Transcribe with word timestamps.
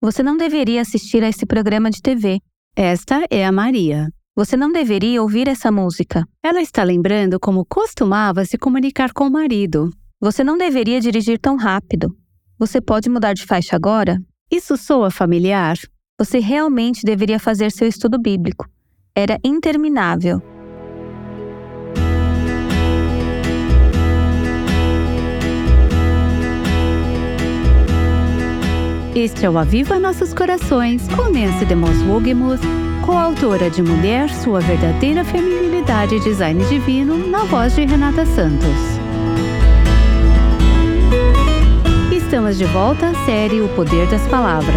Você 0.00 0.22
não 0.22 0.36
deveria 0.36 0.80
assistir 0.80 1.24
a 1.24 1.28
esse 1.28 1.44
programa 1.44 1.90
de 1.90 2.00
TV. 2.00 2.38
Esta 2.76 3.26
é 3.28 3.44
a 3.44 3.50
Maria. 3.50 4.08
Você 4.36 4.56
não 4.56 4.70
deveria 4.70 5.20
ouvir 5.20 5.48
essa 5.48 5.72
música. 5.72 6.24
Ela 6.40 6.62
está 6.62 6.84
lembrando 6.84 7.40
como 7.40 7.64
costumava 7.64 8.44
se 8.44 8.56
comunicar 8.56 9.12
com 9.12 9.26
o 9.26 9.30
marido. 9.30 9.90
Você 10.20 10.44
não 10.44 10.56
deveria 10.56 11.00
dirigir 11.00 11.40
tão 11.40 11.56
rápido. 11.56 12.16
Você 12.56 12.80
pode 12.80 13.10
mudar 13.10 13.32
de 13.32 13.44
faixa 13.44 13.74
agora? 13.74 14.22
Isso 14.48 14.76
soa 14.76 15.10
familiar? 15.10 15.76
Você 16.16 16.38
realmente 16.38 17.04
deveria 17.04 17.40
fazer 17.40 17.72
seu 17.72 17.88
estudo 17.88 18.20
bíblico. 18.20 18.68
Era 19.16 19.36
interminável. 19.42 20.40
Este 29.14 29.46
é 29.46 29.50
o 29.50 29.58
Aviva 29.58 29.98
Nossos 29.98 30.34
Corações, 30.34 31.08
com 31.08 31.30
Nancy 31.30 31.64
DeMoss 31.64 32.02
Wogemuth, 32.06 32.60
coautora 33.04 33.70
de 33.70 33.82
Mulher, 33.82 34.28
Sua 34.28 34.60
Verdadeira 34.60 35.24
Feminilidade 35.24 36.14
e 36.14 36.20
Design 36.20 36.62
Divino, 36.66 37.26
na 37.26 37.44
voz 37.44 37.74
de 37.74 37.86
Renata 37.86 38.26
Santos. 38.26 38.68
Estamos 42.12 42.58
de 42.58 42.66
volta 42.66 43.06
à 43.06 43.14
série 43.24 43.62
O 43.62 43.68
Poder 43.70 44.06
das 44.08 44.26
Palavras. 44.28 44.76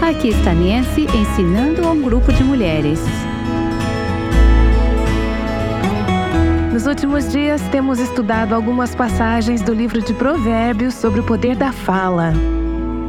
Aqui 0.00 0.28
está 0.28 0.54
Nancy 0.54 1.06
ensinando 1.14 1.86
a 1.86 1.92
um 1.92 2.00
grupo 2.00 2.32
de 2.32 2.42
mulheres. 2.42 3.00
Nos 6.72 6.86
últimos 6.86 7.30
dias, 7.30 7.60
temos 7.70 8.00
estudado 8.00 8.54
algumas 8.54 8.94
passagens 8.94 9.60
do 9.60 9.74
livro 9.74 10.00
de 10.00 10.14
Provérbios 10.14 10.94
sobre 10.94 11.20
o 11.20 11.22
poder 11.22 11.54
da 11.54 11.70
fala. 11.70 12.32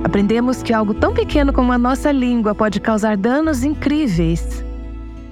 Aprendemos 0.03 0.61
que 0.61 0.73
algo 0.73 0.93
tão 0.93 1.13
pequeno 1.13 1.53
como 1.53 1.71
a 1.71 1.77
nossa 1.77 2.11
língua 2.11 2.53
pode 2.53 2.79
causar 2.79 3.15
danos 3.15 3.63
incríveis. 3.63 4.63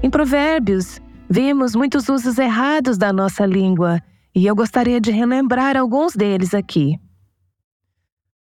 Em 0.01 0.09
Provérbios, 0.09 0.99
vimos 1.29 1.75
muitos 1.75 2.07
usos 2.07 2.37
errados 2.37 2.97
da 2.97 3.11
nossa 3.11 3.45
língua 3.45 4.01
e 4.33 4.47
eu 4.47 4.55
gostaria 4.55 4.99
de 4.99 5.11
relembrar 5.11 5.75
alguns 5.75 6.15
deles 6.15 6.53
aqui. 6.53 6.97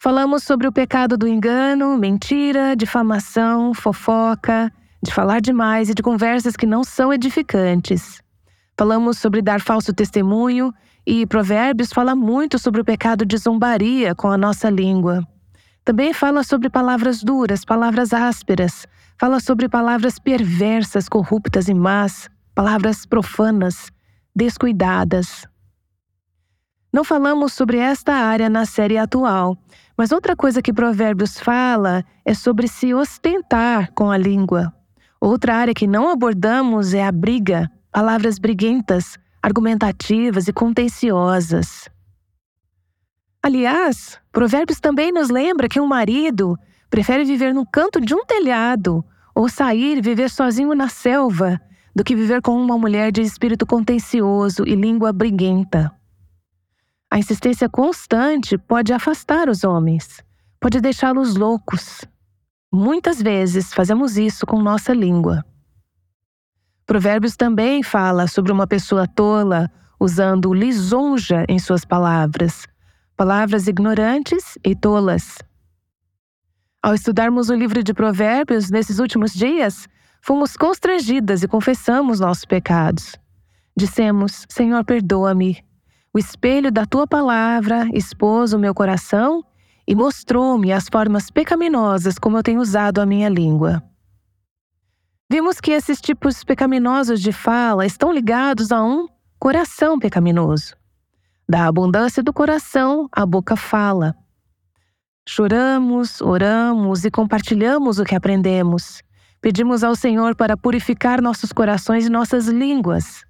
Falamos 0.00 0.44
sobre 0.44 0.68
o 0.68 0.72
pecado 0.72 1.16
do 1.16 1.26
engano, 1.26 1.96
mentira, 1.98 2.76
difamação, 2.76 3.72
fofoca, 3.74 4.70
de 5.02 5.12
falar 5.12 5.40
demais 5.40 5.88
e 5.88 5.94
de 5.94 6.02
conversas 6.02 6.54
que 6.54 6.66
não 6.66 6.84
são 6.84 7.12
edificantes. 7.12 8.22
Falamos 8.78 9.18
sobre 9.18 9.42
dar 9.42 9.60
falso 9.60 9.92
testemunho 9.92 10.72
e 11.06 11.26
Provérbios 11.26 11.92
fala 11.92 12.14
muito 12.14 12.58
sobre 12.58 12.80
o 12.80 12.84
pecado 12.84 13.24
de 13.24 13.36
zombaria 13.38 14.14
com 14.14 14.28
a 14.28 14.38
nossa 14.38 14.70
língua. 14.70 15.26
Também 15.84 16.12
fala 16.12 16.42
sobre 16.42 16.68
palavras 16.68 17.22
duras, 17.22 17.64
palavras 17.64 18.12
ásperas, 18.12 18.86
fala 19.18 19.40
sobre 19.40 19.68
palavras 19.68 20.18
perversas, 20.18 21.08
corruptas 21.08 21.68
e 21.68 21.74
más, 21.74 22.28
palavras 22.54 23.06
profanas, 23.06 23.90
descuidadas. 24.34 25.46
Não 26.92 27.04
falamos 27.04 27.52
sobre 27.52 27.78
esta 27.78 28.14
área 28.14 28.48
na 28.48 28.64
série 28.64 28.96
atual, 28.96 29.58
mas 29.96 30.12
outra 30.12 30.34
coisa 30.34 30.62
que 30.62 30.72
Provérbios 30.72 31.38
fala 31.38 32.04
é 32.24 32.32
sobre 32.32 32.68
se 32.68 32.94
ostentar 32.94 33.92
com 33.92 34.10
a 34.10 34.16
língua. 34.16 34.72
Outra 35.20 35.56
área 35.56 35.74
que 35.74 35.86
não 35.86 36.08
abordamos 36.08 36.94
é 36.94 37.04
a 37.04 37.12
briga, 37.12 37.70
palavras 37.92 38.38
briguentas, 38.38 39.18
argumentativas 39.42 40.48
e 40.48 40.52
contenciosas. 40.52 41.88
Aliás, 43.42 44.18
Provérbios 44.32 44.80
também 44.80 45.12
nos 45.12 45.30
lembra 45.30 45.68
que 45.68 45.80
um 45.80 45.86
marido 45.86 46.58
prefere 46.90 47.24
viver 47.24 47.54
no 47.54 47.66
canto 47.66 48.00
de 48.00 48.14
um 48.14 48.24
telhado 48.24 49.04
ou 49.34 49.48
sair 49.48 49.98
e 49.98 50.02
viver 50.02 50.28
sozinho 50.28 50.74
na 50.74 50.88
selva 50.88 51.60
do 51.94 52.04
que 52.04 52.14
viver 52.14 52.42
com 52.42 52.60
uma 52.60 52.78
mulher 52.78 53.10
de 53.12 53.22
espírito 53.22 53.66
contencioso 53.66 54.64
e 54.66 54.74
língua 54.74 55.12
briguenta. 55.12 55.92
A 57.10 57.18
insistência 57.18 57.68
constante 57.68 58.58
pode 58.58 58.92
afastar 58.92 59.48
os 59.48 59.64
homens, 59.64 60.22
pode 60.60 60.80
deixá-los 60.80 61.36
loucos. 61.36 62.04
Muitas 62.72 63.22
vezes 63.22 63.72
fazemos 63.72 64.18
isso 64.18 64.44
com 64.44 64.60
nossa 64.60 64.92
língua. 64.92 65.44
Provérbios 66.84 67.36
também 67.36 67.82
fala 67.82 68.26
sobre 68.26 68.52
uma 68.52 68.66
pessoa 68.66 69.06
tola 69.06 69.70
usando 69.98 70.52
lisonja 70.52 71.44
em 71.48 71.58
suas 71.58 71.84
palavras, 71.84 72.66
palavras 73.18 73.66
ignorantes 73.66 74.56
e 74.64 74.76
tolas. 74.76 75.38
Ao 76.80 76.94
estudarmos 76.94 77.50
o 77.50 77.54
livro 77.54 77.82
de 77.82 77.92
Provérbios 77.92 78.70
nesses 78.70 79.00
últimos 79.00 79.34
dias, 79.34 79.88
fomos 80.22 80.56
constrangidas 80.56 81.42
e 81.42 81.48
confessamos 81.48 82.20
nossos 82.20 82.44
pecados. 82.44 83.16
Dissemos: 83.76 84.46
Senhor, 84.48 84.84
perdoa-me. 84.84 85.58
O 86.14 86.18
espelho 86.18 86.70
da 86.70 86.86
tua 86.86 87.08
palavra 87.08 87.88
expôs 87.92 88.52
o 88.52 88.58
meu 88.58 88.72
coração 88.72 89.44
e 89.84 89.96
mostrou-me 89.96 90.72
as 90.72 90.86
formas 90.88 91.28
pecaminosas 91.28 92.20
como 92.20 92.38
eu 92.38 92.42
tenho 92.44 92.60
usado 92.60 93.00
a 93.00 93.06
minha 93.06 93.28
língua. 93.28 93.82
Vimos 95.28 95.60
que 95.60 95.72
esses 95.72 96.00
tipos 96.00 96.44
pecaminosos 96.44 97.20
de 97.20 97.32
fala 97.32 97.84
estão 97.84 98.12
ligados 98.12 98.70
a 98.70 98.80
um 98.80 99.08
coração 99.40 99.98
pecaminoso. 99.98 100.77
Da 101.48 101.66
abundância 101.66 102.22
do 102.22 102.30
coração, 102.30 103.08
a 103.10 103.24
boca 103.24 103.56
fala. 103.56 104.14
Choramos, 105.26 106.20
oramos 106.20 107.06
e 107.06 107.10
compartilhamos 107.10 107.98
o 107.98 108.04
que 108.04 108.14
aprendemos. 108.14 109.02
Pedimos 109.40 109.82
ao 109.82 109.96
Senhor 109.96 110.36
para 110.36 110.58
purificar 110.58 111.22
nossos 111.22 111.50
corações 111.50 112.06
e 112.06 112.10
nossas 112.10 112.48
línguas. 112.48 113.24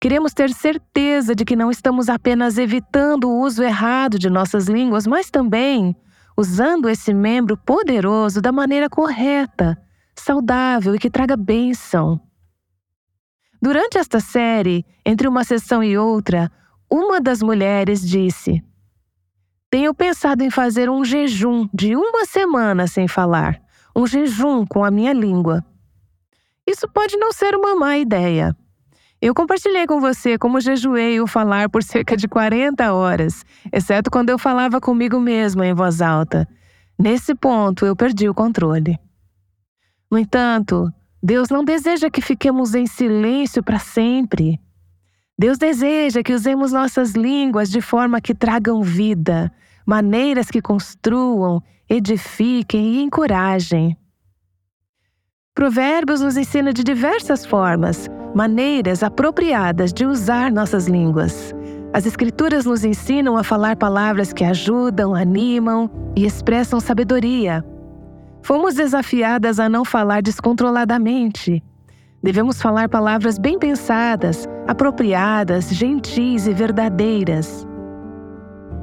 Queremos 0.00 0.32
ter 0.32 0.50
certeza 0.52 1.34
de 1.34 1.44
que 1.44 1.56
não 1.56 1.72
estamos 1.72 2.08
apenas 2.08 2.56
evitando 2.56 3.28
o 3.28 3.40
uso 3.40 3.64
errado 3.64 4.16
de 4.16 4.30
nossas 4.30 4.66
línguas, 4.66 5.04
mas 5.04 5.28
também 5.28 5.96
usando 6.36 6.88
esse 6.88 7.12
membro 7.12 7.56
poderoso 7.56 8.40
da 8.40 8.52
maneira 8.52 8.88
correta, 8.88 9.76
saudável 10.14 10.94
e 10.94 10.98
que 11.00 11.10
traga 11.10 11.36
bênção. 11.36 12.20
Durante 13.60 13.98
esta 13.98 14.20
série, 14.20 14.84
entre 15.04 15.26
uma 15.26 15.44
sessão 15.44 15.82
e 15.82 15.96
outra, 15.96 16.50
uma 16.92 17.22
das 17.22 17.42
mulheres 17.42 18.06
disse: 18.06 18.62
Tenho 19.70 19.94
pensado 19.94 20.44
em 20.44 20.50
fazer 20.50 20.90
um 20.90 21.02
jejum 21.02 21.66
de 21.72 21.96
uma 21.96 22.26
semana 22.26 22.86
sem 22.86 23.08
falar, 23.08 23.58
um 23.96 24.06
jejum 24.06 24.66
com 24.66 24.84
a 24.84 24.90
minha 24.90 25.14
língua. 25.14 25.64
Isso 26.66 26.86
pode 26.86 27.16
não 27.16 27.32
ser 27.32 27.54
uma 27.54 27.74
má 27.74 27.96
ideia. 27.96 28.54
Eu 29.22 29.34
compartilhei 29.34 29.86
com 29.86 30.00
você 30.00 30.36
como 30.36 30.60
jejuei 30.60 31.18
o 31.18 31.26
falar 31.26 31.70
por 31.70 31.82
cerca 31.82 32.14
de 32.14 32.28
40 32.28 32.92
horas, 32.92 33.42
exceto 33.72 34.10
quando 34.10 34.28
eu 34.28 34.38
falava 34.38 34.78
comigo 34.78 35.18
mesma 35.18 35.66
em 35.66 35.72
voz 35.72 36.02
alta. 36.02 36.46
Nesse 36.98 37.34
ponto, 37.34 37.86
eu 37.86 37.96
perdi 37.96 38.28
o 38.28 38.34
controle. 38.34 38.98
No 40.10 40.18
entanto, 40.18 40.92
Deus 41.22 41.48
não 41.48 41.64
deseja 41.64 42.10
que 42.10 42.20
fiquemos 42.20 42.74
em 42.74 42.86
silêncio 42.86 43.62
para 43.62 43.78
sempre. 43.78 44.60
Deus 45.38 45.58
deseja 45.58 46.22
que 46.22 46.34
usemos 46.34 46.72
nossas 46.72 47.12
línguas 47.12 47.70
de 47.70 47.80
forma 47.80 48.20
que 48.20 48.34
tragam 48.34 48.82
vida, 48.82 49.52
maneiras 49.86 50.50
que 50.50 50.60
construam, 50.60 51.62
edifiquem 51.88 52.94
e 52.94 53.02
encorajem. 53.02 53.96
Provérbios 55.54 56.20
nos 56.20 56.36
ensina 56.36 56.72
de 56.72 56.82
diversas 56.82 57.44
formas, 57.44 58.08
maneiras 58.34 59.02
apropriadas 59.02 59.92
de 59.92 60.06
usar 60.06 60.50
nossas 60.50 60.86
línguas. 60.86 61.52
As 61.92 62.06
Escrituras 62.06 62.64
nos 62.64 62.84
ensinam 62.84 63.36
a 63.36 63.44
falar 63.44 63.76
palavras 63.76 64.32
que 64.32 64.44
ajudam, 64.44 65.14
animam 65.14 65.90
e 66.16 66.24
expressam 66.24 66.80
sabedoria. 66.80 67.62
Fomos 68.42 68.74
desafiadas 68.74 69.60
a 69.60 69.68
não 69.68 69.84
falar 69.84 70.22
descontroladamente, 70.22 71.62
Devemos 72.22 72.62
falar 72.62 72.88
palavras 72.88 73.36
bem 73.36 73.58
pensadas, 73.58 74.48
apropriadas, 74.68 75.70
gentis 75.74 76.46
e 76.46 76.52
verdadeiras. 76.52 77.66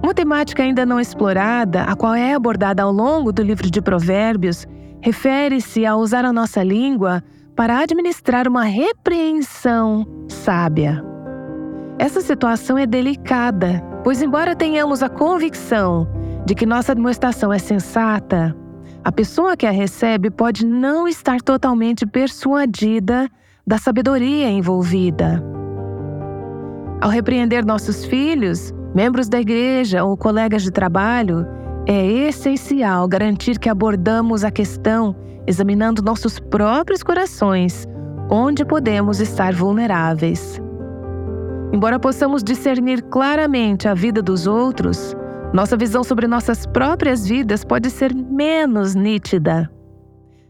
Uma 0.04 0.14
temática 0.14 0.62
ainda 0.62 0.86
não 0.86 1.00
explorada, 1.00 1.84
a 1.84 1.96
qual 1.96 2.14
é 2.14 2.34
abordada 2.34 2.84
ao 2.84 2.92
longo 2.92 3.32
do 3.32 3.42
livro 3.42 3.70
de 3.70 3.82
Provérbios, 3.82 4.66
refere-se 5.02 5.86
a 5.86 5.96
usar 5.96 6.26
a 6.26 6.34
nossa 6.34 6.62
língua 6.64 7.24
para 7.56 7.80
administrar 7.80 8.48
uma 8.48 8.64
repreensão 8.64 10.06
sábia. 10.28 11.04
Essa 11.98 12.22
situação 12.22 12.78
é 12.78 12.86
delicada, 12.86 13.82
pois, 14.04 14.22
embora 14.22 14.56
tenhamos 14.56 15.04
a 15.04 15.10
convicção 15.10 16.08
de 16.46 16.56
que 16.56 16.66
nossa 16.66 16.96
demonstração 16.96 17.52
é 17.52 17.60
sensata, 17.60 18.56
a 19.04 19.12
pessoa 19.12 19.56
que 19.56 19.66
a 19.66 19.72
recebe 19.72 20.30
pode 20.30 20.66
não 20.66 21.08
estar 21.08 21.42
totalmente 21.42 22.06
persuadida 22.06 23.30
da 23.66 23.78
sabedoria 23.78 24.50
envolvida. 24.50 25.44
Ao 27.02 27.10
repreender 27.10 27.66
nossos 27.66 28.04
filhos, 28.04 28.74
membros 28.94 29.30
da 29.30 29.40
igreja 29.40 30.04
ou 30.04 30.18
colegas 30.18 30.64
de 30.64 30.72
trabalho, 30.72 31.46
é 31.86 32.06
essencial 32.06 33.08
garantir 33.08 33.58
que 33.58 33.70
abordamos 33.70 34.44
a 34.44 34.52
questão 34.52 35.16
examinando 35.48 36.02
nossos 36.02 36.40
próprios 36.40 37.02
corações, 37.02 37.88
onde 38.30 38.66
podemos 38.66 39.20
estar 39.20 39.54
vulneráveis. 39.54 40.62
Embora 41.72 42.00
possamos 42.00 42.44
discernir 42.44 43.02
claramente 43.04 43.88
a 43.88 43.94
vida 43.94 44.22
dos 44.22 44.46
outros, 44.46 45.16
nossa 45.54 45.76
visão 45.76 46.04
sobre 46.04 46.28
nossas 46.28 46.66
próprias 46.68 47.28
vidas 47.28 47.64
pode 47.64 47.90
ser 47.90 48.14
menos 48.14 48.94
nítida. 48.94 49.70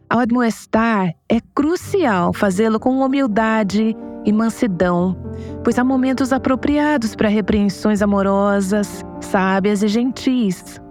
Ao 0.09 0.19
admoestar, 0.19 1.13
é 1.29 1.39
crucial 1.55 2.33
fazê-lo 2.33 2.79
com 2.79 2.99
humildade 2.99 3.95
e 4.25 4.33
mansidão, 4.33 5.15
pois 5.63 5.79
há 5.79 5.83
momentos 5.83 6.33
apropriados 6.33 7.15
para 7.15 7.29
repreensões 7.29 8.01
amorosas, 8.01 9.05
sábias 9.21 9.83
e 9.83 9.87
gentis. 9.87 10.81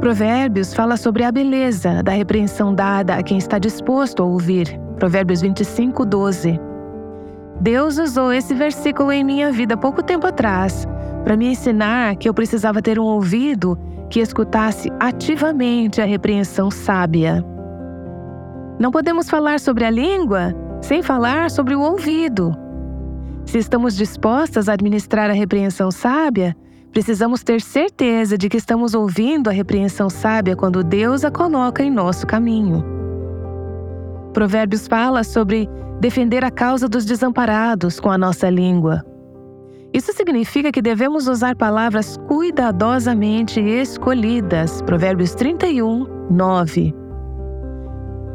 Provérbios 0.00 0.74
fala 0.74 0.96
sobre 0.96 1.24
a 1.24 1.32
beleza 1.32 2.02
da 2.02 2.12
repreensão 2.12 2.74
dada 2.74 3.14
a 3.14 3.22
quem 3.22 3.38
está 3.38 3.58
disposto 3.58 4.22
a 4.22 4.26
ouvir. 4.26 4.78
Provérbios 4.96 5.40
25, 5.40 6.04
12. 6.04 6.60
Deus 7.60 7.96
usou 7.98 8.32
esse 8.32 8.52
versículo 8.52 9.12
em 9.12 9.22
minha 9.24 9.52
vida 9.52 9.76
pouco 9.76 10.02
tempo 10.02 10.26
atrás 10.26 10.86
para 11.24 11.36
me 11.36 11.46
ensinar 11.46 12.16
que 12.16 12.28
eu 12.28 12.34
precisava 12.34 12.82
ter 12.82 12.98
um 12.98 13.04
ouvido 13.04 13.78
que 14.10 14.20
escutasse 14.20 14.90
ativamente 15.00 16.00
a 16.00 16.04
repreensão 16.04 16.70
sábia. 16.70 17.44
Não 18.78 18.90
podemos 18.90 19.30
falar 19.30 19.60
sobre 19.60 19.84
a 19.84 19.90
língua 19.90 20.54
sem 20.80 21.02
falar 21.02 21.50
sobre 21.50 21.74
o 21.74 21.80
ouvido. 21.80 22.52
Se 23.46 23.58
estamos 23.58 23.96
dispostas 23.96 24.68
a 24.68 24.72
administrar 24.72 25.30
a 25.30 25.34
repreensão 25.34 25.90
sábia, 25.90 26.56
Precisamos 26.92 27.42
ter 27.42 27.62
certeza 27.62 28.36
de 28.36 28.50
que 28.50 28.58
estamos 28.58 28.92
ouvindo 28.92 29.48
a 29.48 29.52
repreensão 29.52 30.10
sábia 30.10 30.54
quando 30.54 30.84
Deus 30.84 31.24
a 31.24 31.30
coloca 31.30 31.82
em 31.82 31.90
nosso 31.90 32.26
caminho. 32.26 32.84
Provérbios 34.34 34.86
fala 34.86 35.24
sobre 35.24 35.66
defender 36.00 36.44
a 36.44 36.50
causa 36.50 36.86
dos 36.86 37.06
desamparados 37.06 37.98
com 37.98 38.10
a 38.10 38.18
nossa 38.18 38.50
língua. 38.50 39.02
Isso 39.94 40.10
significa 40.14 40.72
que 40.72 40.80
devemos 40.80 41.28
usar 41.28 41.54
palavras 41.54 42.16
cuidadosamente 42.26 43.60
escolhidas. 43.60 44.80
Provérbios 44.82 45.34
31, 45.34 46.06
9. 46.30 46.94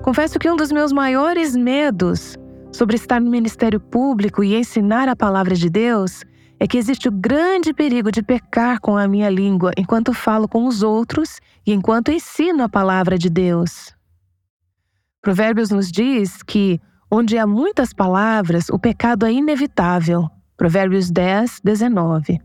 Confesso 0.04 0.38
que 0.38 0.50
um 0.50 0.56
dos 0.56 0.72
meus 0.72 0.92
maiores 0.92 1.56
medos 1.56 2.38
sobre 2.72 2.96
estar 2.96 3.20
no 3.20 3.32
ministério 3.32 3.80
público 3.80 4.44
e 4.44 4.56
ensinar 4.56 5.10
a 5.10 5.16
palavra 5.16 5.56
de 5.56 5.68
Deus 5.68 6.24
é 6.60 6.68
que 6.68 6.78
existe 6.78 7.08
o 7.10 7.12
grande 7.12 7.74
perigo 7.74 8.12
de 8.12 8.22
pecar 8.22 8.80
com 8.80 8.96
a 8.96 9.08
minha 9.08 9.30
língua 9.30 9.72
enquanto 9.76 10.14
falo 10.14 10.48
com 10.48 10.68
os 10.68 10.84
outros 10.84 11.40
e 11.66 11.74
enquanto 11.74 12.12
ensino 12.12 12.64
a 12.64 12.70
palavra 12.70 13.18
de 13.18 13.32
Deus. 13.32 13.96
Provérbios 15.22 15.72
nos 15.72 15.92
diz 15.92 16.44
que, 16.44 16.80
onde 17.12 17.38
há 17.38 17.48
muitas 17.48 17.94
palavras, 17.94 18.70
o 18.70 18.78
pecado 18.78 19.26
é 19.26 19.32
inevitável. 19.32 20.30
Provérbios 20.58 21.12
10, 21.12 21.62
19. 21.64 22.42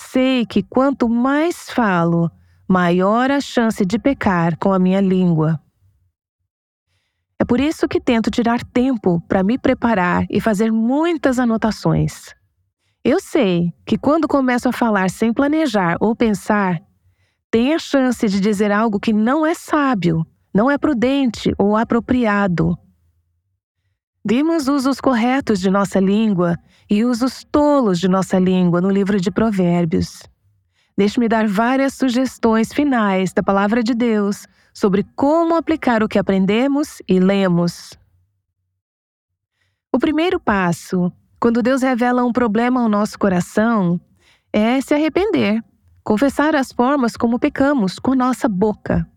Sei 0.00 0.46
que 0.46 0.62
quanto 0.62 1.06
mais 1.06 1.68
falo, 1.70 2.30
maior 2.66 3.30
a 3.30 3.40
chance 3.42 3.84
de 3.84 3.98
pecar 3.98 4.56
com 4.56 4.72
a 4.72 4.78
minha 4.78 5.00
língua. 5.00 5.60
É 7.38 7.44
por 7.44 7.60
isso 7.60 7.86
que 7.86 8.00
tento 8.00 8.30
tirar 8.30 8.64
tempo 8.64 9.20
para 9.28 9.42
me 9.42 9.58
preparar 9.58 10.24
e 10.30 10.40
fazer 10.40 10.72
muitas 10.72 11.38
anotações. 11.38 12.34
Eu 13.04 13.20
sei 13.20 13.72
que 13.86 13.98
quando 13.98 14.26
começo 14.26 14.68
a 14.68 14.72
falar 14.72 15.10
sem 15.10 15.32
planejar 15.32 15.96
ou 16.00 16.16
pensar, 16.16 16.80
tem 17.50 17.74
a 17.74 17.78
chance 17.78 18.26
de 18.26 18.40
dizer 18.40 18.72
algo 18.72 18.98
que 18.98 19.12
não 19.12 19.44
é 19.46 19.54
sábio, 19.54 20.26
não 20.54 20.70
é 20.70 20.78
prudente 20.78 21.52
ou 21.58 21.76
apropriado. 21.76 22.78
Vimos 24.30 24.68
usos 24.68 25.00
corretos 25.00 25.58
de 25.58 25.70
nossa 25.70 25.98
língua 25.98 26.58
e 26.90 27.02
usos 27.02 27.44
tolos 27.44 27.98
de 27.98 28.08
nossa 28.08 28.38
língua 28.38 28.78
no 28.78 28.90
livro 28.90 29.18
de 29.18 29.30
Provérbios. 29.30 30.22
Deixe-me 30.98 31.30
dar 31.30 31.48
várias 31.48 31.94
sugestões 31.94 32.70
finais 32.70 33.32
da 33.32 33.42
palavra 33.42 33.82
de 33.82 33.94
Deus 33.94 34.46
sobre 34.74 35.02
como 35.16 35.56
aplicar 35.56 36.02
o 36.02 36.08
que 36.08 36.18
aprendemos 36.18 37.00
e 37.08 37.18
lemos. 37.18 37.94
O 39.90 39.98
primeiro 39.98 40.38
passo 40.38 41.10
quando 41.40 41.62
Deus 41.62 41.80
revela 41.80 42.22
um 42.22 42.32
problema 42.32 42.82
ao 42.82 42.88
nosso 42.90 43.18
coração, 43.18 43.98
é 44.52 44.78
se 44.82 44.92
arrepender, 44.92 45.64
confessar 46.04 46.54
as 46.54 46.70
formas 46.70 47.16
como 47.16 47.38
pecamos 47.38 47.98
com 47.98 48.14
nossa 48.14 48.46
boca. 48.46 49.08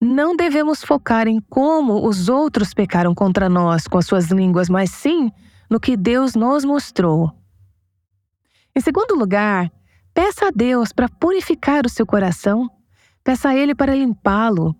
Não 0.00 0.36
devemos 0.36 0.84
focar 0.84 1.26
em 1.26 1.40
como 1.40 2.06
os 2.06 2.28
outros 2.28 2.74
pecaram 2.74 3.14
contra 3.14 3.48
nós 3.48 3.86
com 3.86 3.98
as 3.98 4.06
suas 4.06 4.30
línguas, 4.30 4.68
mas 4.68 4.90
sim 4.90 5.30
no 5.70 5.80
que 5.80 5.96
Deus 5.96 6.34
nos 6.34 6.64
mostrou. 6.64 7.32
Em 8.76 8.80
segundo 8.80 9.14
lugar, 9.14 9.70
peça 10.12 10.48
a 10.48 10.50
Deus 10.50 10.92
para 10.92 11.08
purificar 11.08 11.86
o 11.86 11.88
seu 11.88 12.06
coração. 12.06 12.68
Peça 13.22 13.50
a 13.50 13.56
Ele 13.56 13.74
para 13.74 13.94
limpá-lo. 13.94 14.76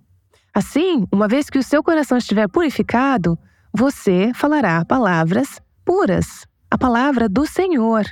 Assim, 0.53 1.07
uma 1.11 1.27
vez 1.27 1.49
que 1.49 1.59
o 1.59 1.63
seu 1.63 1.83
coração 1.83 2.19
estiver 2.19 2.49
purificado, 2.49 3.39
você 3.73 4.33
falará 4.35 4.85
palavras 4.85 5.61
puras 5.85 6.47
a 6.71 6.79
palavra 6.79 7.29
do 7.29 7.47
Senhor. 7.47 8.05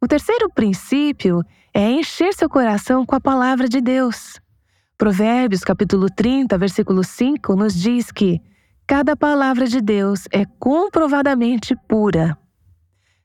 O 0.00 0.06
terceiro 0.06 0.50
princípio 0.50 1.42
é 1.72 1.90
encher 1.90 2.34
seu 2.34 2.50
coração 2.50 3.06
com 3.06 3.14
a 3.14 3.20
palavra 3.20 3.66
de 3.68 3.80
Deus. 3.80 4.38
Provérbios 4.98 5.60
capítulo 5.60 6.08
30, 6.08 6.56
versículo 6.56 7.04
5 7.04 7.54
nos 7.54 7.74
diz 7.74 8.10
que 8.10 8.40
cada 8.86 9.14
palavra 9.14 9.66
de 9.66 9.82
Deus 9.82 10.26
é 10.32 10.46
comprovadamente 10.58 11.76
pura. 11.86 12.38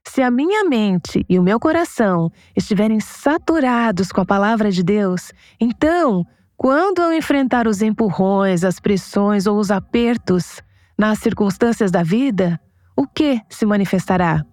Se 0.06 0.22
a 0.22 0.30
minha 0.30 0.66
mente 0.66 1.26
e 1.30 1.40
o 1.40 1.44
meu 1.44 1.62
coração 1.62 2.30
estiverem 2.58 3.00
saturados 3.00 4.12
com 4.12 4.20
a 4.20 4.26
palavra 4.26 4.70
de 4.70 4.84
Deus, 4.84 5.32
então, 5.62 6.26
quando 6.58 7.02
eu 7.02 7.14
enfrentar 7.14 7.68
os 7.68 7.82
empurrões, 7.82 8.66
as 8.66 8.78
pressões 8.78 9.48
ou 9.48 9.58
os 9.58 9.72
apertos 9.72 10.62
nas 10.98 11.20
circunstâncias 11.20 11.90
da 11.90 12.04
vida, 12.04 12.60
o 12.98 13.08
que 13.08 13.40
se 13.48 13.66
manifestará? 13.66 14.46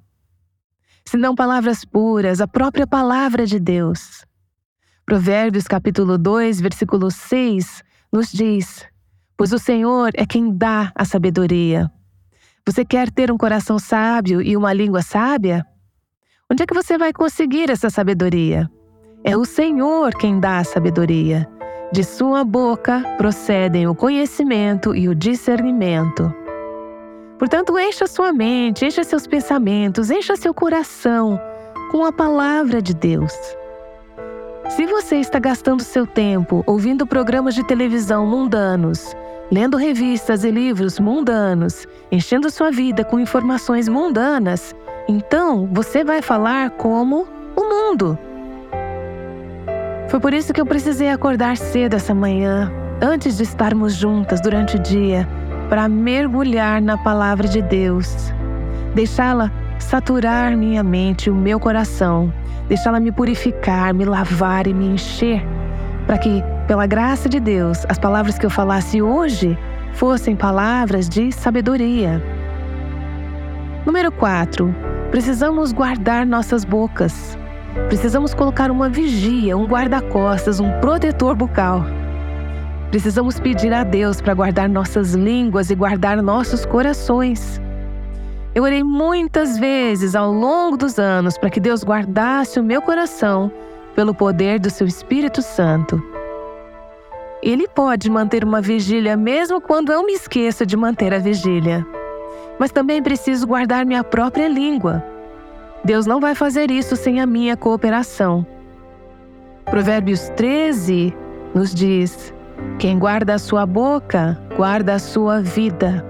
Se 1.04 1.16
não 1.16 1.34
palavras 1.34 1.84
puras, 1.84 2.40
a 2.40 2.46
própria 2.46 2.86
palavra 2.86 3.44
de 3.44 3.58
Deus. 3.58 4.27
Provérbios 5.08 5.66
capítulo 5.66 6.18
2, 6.18 6.60
versículo 6.60 7.10
6 7.10 7.82
nos 8.12 8.30
diz: 8.30 8.84
Pois 9.38 9.54
o 9.54 9.58
Senhor 9.58 10.10
é 10.12 10.26
quem 10.26 10.54
dá 10.54 10.92
a 10.94 11.02
sabedoria. 11.06 11.90
Você 12.66 12.84
quer 12.84 13.10
ter 13.10 13.32
um 13.32 13.38
coração 13.38 13.78
sábio 13.78 14.42
e 14.42 14.54
uma 14.54 14.70
língua 14.70 15.00
sábia? 15.00 15.64
Onde 16.52 16.62
é 16.62 16.66
que 16.66 16.74
você 16.74 16.98
vai 16.98 17.10
conseguir 17.10 17.70
essa 17.70 17.88
sabedoria? 17.88 18.70
É 19.24 19.34
o 19.34 19.46
Senhor 19.46 20.12
quem 20.14 20.38
dá 20.38 20.58
a 20.58 20.64
sabedoria. 20.64 21.48
De 21.90 22.04
sua 22.04 22.44
boca 22.44 23.02
procedem 23.16 23.86
o 23.86 23.94
conhecimento 23.94 24.94
e 24.94 25.08
o 25.08 25.14
discernimento. 25.14 26.30
Portanto, 27.38 27.78
encha 27.78 28.06
sua 28.06 28.30
mente, 28.30 28.84
encha 28.84 29.02
seus 29.02 29.26
pensamentos, 29.26 30.10
encha 30.10 30.36
seu 30.36 30.52
coração 30.52 31.40
com 31.90 32.04
a 32.04 32.12
palavra 32.12 32.82
de 32.82 32.92
Deus. 32.92 33.32
Se 34.68 34.86
você 34.86 35.16
está 35.16 35.38
gastando 35.38 35.82
seu 35.82 36.06
tempo 36.06 36.62
ouvindo 36.66 37.06
programas 37.06 37.54
de 37.54 37.66
televisão 37.66 38.26
mundanos, 38.26 39.16
lendo 39.50 39.78
revistas 39.78 40.44
e 40.44 40.50
livros 40.50 41.00
mundanos, 41.00 41.86
enchendo 42.12 42.50
sua 42.50 42.70
vida 42.70 43.02
com 43.02 43.18
informações 43.18 43.88
mundanas, 43.88 44.74
então 45.08 45.66
você 45.72 46.04
vai 46.04 46.20
falar 46.20 46.70
como 46.70 47.26
o 47.56 47.62
mundo. 47.62 48.18
Foi 50.08 50.20
por 50.20 50.34
isso 50.34 50.52
que 50.52 50.60
eu 50.60 50.66
precisei 50.66 51.10
acordar 51.10 51.56
cedo 51.56 51.94
essa 51.94 52.14
manhã, 52.14 52.70
antes 53.00 53.38
de 53.38 53.44
estarmos 53.44 53.94
juntas 53.94 54.40
durante 54.40 54.76
o 54.76 54.78
dia 54.78 55.26
para 55.70 55.88
mergulhar 55.88 56.80
na 56.80 56.96
palavra 56.98 57.48
de 57.48 57.62
Deus, 57.62 58.32
deixá-la 58.94 59.50
saturar 59.78 60.56
minha 60.56 60.82
mente 60.82 61.26
e 61.26 61.30
o 61.30 61.34
meu 61.34 61.58
coração, 61.58 62.32
deixá-la 62.68 63.00
me 63.00 63.12
purificar, 63.12 63.94
me 63.94 64.04
lavar 64.04 64.66
e 64.66 64.74
me 64.74 64.86
encher, 64.86 65.42
para 66.06 66.18
que, 66.18 66.42
pela 66.66 66.86
graça 66.86 67.28
de 67.28 67.40
Deus, 67.40 67.84
as 67.88 67.98
palavras 67.98 68.38
que 68.38 68.46
eu 68.46 68.50
falasse 68.50 69.00
hoje 69.00 69.56
fossem 69.92 70.36
palavras 70.36 71.08
de 71.08 71.32
sabedoria. 71.32 72.22
Número 73.86 74.12
4. 74.12 74.74
Precisamos 75.10 75.72
guardar 75.72 76.26
nossas 76.26 76.64
bocas. 76.64 77.38
Precisamos 77.88 78.34
colocar 78.34 78.70
uma 78.70 78.88
vigia, 78.88 79.56
um 79.56 79.66
guarda-costas, 79.66 80.60
um 80.60 80.70
protetor 80.80 81.34
bucal. 81.34 81.84
Precisamos 82.90 83.38
pedir 83.38 83.72
a 83.72 83.84
Deus 83.84 84.20
para 84.20 84.34
guardar 84.34 84.68
nossas 84.68 85.14
línguas 85.14 85.70
e 85.70 85.74
guardar 85.74 86.22
nossos 86.22 86.64
corações. 86.64 87.60
Eu 88.54 88.64
orei 88.64 88.82
muitas 88.82 89.58
vezes 89.58 90.14
ao 90.14 90.32
longo 90.32 90.76
dos 90.76 90.98
anos 90.98 91.36
para 91.36 91.50
que 91.50 91.60
Deus 91.60 91.84
guardasse 91.84 92.58
o 92.58 92.64
meu 92.64 92.80
coração 92.80 93.52
pelo 93.94 94.14
poder 94.14 94.58
do 94.58 94.70
seu 94.70 94.86
Espírito 94.86 95.42
Santo. 95.42 96.02
Ele 97.42 97.68
pode 97.68 98.10
manter 98.10 98.42
uma 98.42 98.60
vigília 98.60 99.16
mesmo 99.16 99.60
quando 99.60 99.92
eu 99.92 100.04
me 100.04 100.12
esqueça 100.12 100.66
de 100.66 100.76
manter 100.76 101.14
a 101.14 101.18
vigília. 101.18 101.86
Mas 102.58 102.72
também 102.72 103.02
preciso 103.02 103.46
guardar 103.46 103.86
minha 103.86 104.02
própria 104.02 104.48
língua. 104.48 105.04
Deus 105.84 106.06
não 106.06 106.18
vai 106.18 106.34
fazer 106.34 106.70
isso 106.70 106.96
sem 106.96 107.20
a 107.20 107.26
minha 107.26 107.56
cooperação. 107.56 108.44
Provérbios 109.66 110.28
13 110.30 111.14
nos 111.54 111.72
diz: 111.72 112.34
Quem 112.78 112.98
guarda 112.98 113.34
a 113.34 113.38
sua 113.38 113.64
boca, 113.64 114.36
guarda 114.56 114.94
a 114.94 114.98
sua 114.98 115.40
vida. 115.40 116.07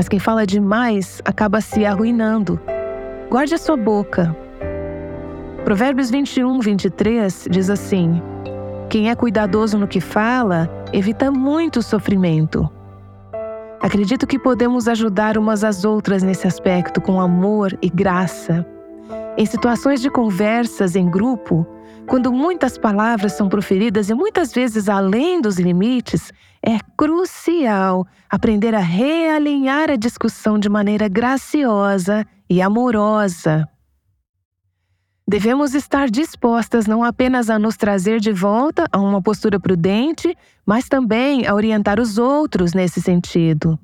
Mas 0.00 0.08
quem 0.08 0.18
fala 0.18 0.46
demais 0.46 1.20
acaba 1.26 1.60
se 1.60 1.84
arruinando. 1.84 2.58
Guarde 3.28 3.54
a 3.54 3.58
sua 3.58 3.76
boca. 3.76 4.34
Provérbios 5.62 6.10
21, 6.10 6.58
23 6.58 7.48
diz 7.50 7.68
assim: 7.68 8.22
quem 8.88 9.10
é 9.10 9.14
cuidadoso 9.14 9.76
no 9.76 9.86
que 9.86 10.00
fala 10.00 10.70
evita 10.90 11.30
muito 11.30 11.82
sofrimento. 11.82 12.66
Acredito 13.78 14.26
que 14.26 14.38
podemos 14.38 14.88
ajudar 14.88 15.36
umas 15.36 15.62
às 15.62 15.84
outras 15.84 16.22
nesse 16.22 16.46
aspecto 16.46 16.98
com 17.02 17.20
amor 17.20 17.78
e 17.82 17.90
graça. 17.90 18.66
Em 19.36 19.44
situações 19.44 20.00
de 20.00 20.08
conversas 20.08 20.96
em 20.96 21.10
grupo, 21.10 21.66
quando 22.06 22.32
muitas 22.32 22.78
palavras 22.78 23.34
são 23.34 23.50
proferidas 23.50 24.08
e 24.08 24.14
muitas 24.14 24.50
vezes 24.50 24.88
além 24.88 25.42
dos 25.42 25.58
limites, 25.58 26.32
é 26.62 26.78
crucial 26.96 28.06
aprender 28.28 28.74
a 28.74 28.80
realinhar 28.80 29.90
a 29.90 29.96
discussão 29.96 30.58
de 30.58 30.68
maneira 30.68 31.08
graciosa 31.08 32.26
e 32.48 32.60
amorosa. 32.60 33.68
Devemos 35.26 35.74
estar 35.74 36.10
dispostas 36.10 36.86
não 36.86 37.04
apenas 37.04 37.48
a 37.48 37.58
nos 37.58 37.76
trazer 37.76 38.18
de 38.18 38.32
volta 38.32 38.86
a 38.90 38.98
uma 38.98 39.22
postura 39.22 39.60
prudente, 39.60 40.36
mas 40.66 40.88
também 40.88 41.46
a 41.46 41.54
orientar 41.54 42.00
os 42.00 42.18
outros 42.18 42.74
nesse 42.74 43.00
sentido. 43.00 43.78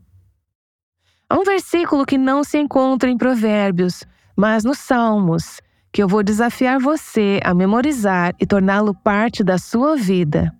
Há 1.30 1.38
um 1.38 1.44
versículo 1.44 2.04
que 2.04 2.18
não 2.18 2.42
se 2.42 2.58
encontra 2.58 3.08
em 3.08 3.16
Provérbios, 3.16 4.04
mas 4.36 4.64
nos 4.64 4.78
Salmos, 4.78 5.60
que 5.92 6.02
eu 6.02 6.08
vou 6.08 6.22
desafiar 6.22 6.78
você 6.78 7.40
a 7.44 7.54
memorizar 7.54 8.34
e 8.40 8.46
torná-lo 8.46 8.92
parte 8.92 9.42
da 9.42 9.56
sua 9.56 9.96
vida. 9.96 10.52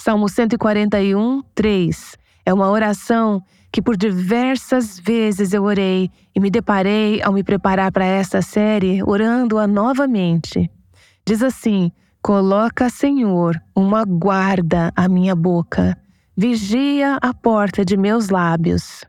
Salmo 0.00 0.30
141, 0.30 1.42
3. 1.54 2.16
É 2.46 2.54
uma 2.54 2.70
oração 2.70 3.44
que 3.70 3.82
por 3.82 3.98
diversas 3.98 4.98
vezes 4.98 5.52
eu 5.52 5.64
orei 5.64 6.10
e 6.34 6.40
me 6.40 6.50
deparei 6.50 7.20
ao 7.22 7.34
me 7.34 7.44
preparar 7.44 7.92
para 7.92 8.06
esta 8.06 8.40
série 8.40 9.02
orando-a 9.02 9.66
novamente. 9.66 10.70
Diz 11.26 11.42
assim: 11.42 11.92
Coloca, 12.22 12.88
Senhor, 12.88 13.60
uma 13.76 14.06
guarda 14.06 14.90
à 14.96 15.06
minha 15.06 15.36
boca, 15.36 15.94
vigia 16.34 17.18
a 17.20 17.34
porta 17.34 17.84
de 17.84 17.94
meus 17.94 18.30
lábios. 18.30 19.04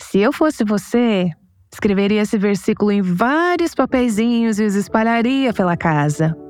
Se 0.00 0.18
eu 0.18 0.32
fosse 0.32 0.62
você, 0.62 1.32
escreveria 1.72 2.22
esse 2.22 2.38
versículo 2.38 2.92
em 2.92 3.02
vários 3.02 3.74
papeizinhos 3.74 4.60
e 4.60 4.64
os 4.64 4.76
espalharia 4.76 5.52
pela 5.52 5.76
casa. 5.76 6.45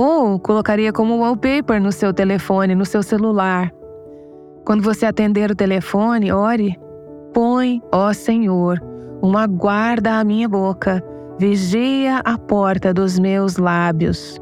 Ou 0.00 0.38
colocaria 0.38 0.92
como 0.92 1.18
wallpaper 1.18 1.82
no 1.82 1.90
seu 1.90 2.14
telefone, 2.14 2.72
no 2.72 2.84
seu 2.84 3.02
celular. 3.02 3.72
Quando 4.64 4.80
você 4.80 5.04
atender 5.04 5.50
o 5.50 5.56
telefone, 5.56 6.32
ore. 6.32 6.78
Põe, 7.34 7.82
ó 7.92 8.12
Senhor, 8.12 8.80
uma 9.20 9.48
guarda 9.48 10.20
à 10.20 10.22
minha 10.22 10.48
boca, 10.48 11.02
vigia 11.36 12.18
a 12.18 12.38
porta 12.38 12.94
dos 12.94 13.18
meus 13.18 13.56
lábios. 13.56 14.40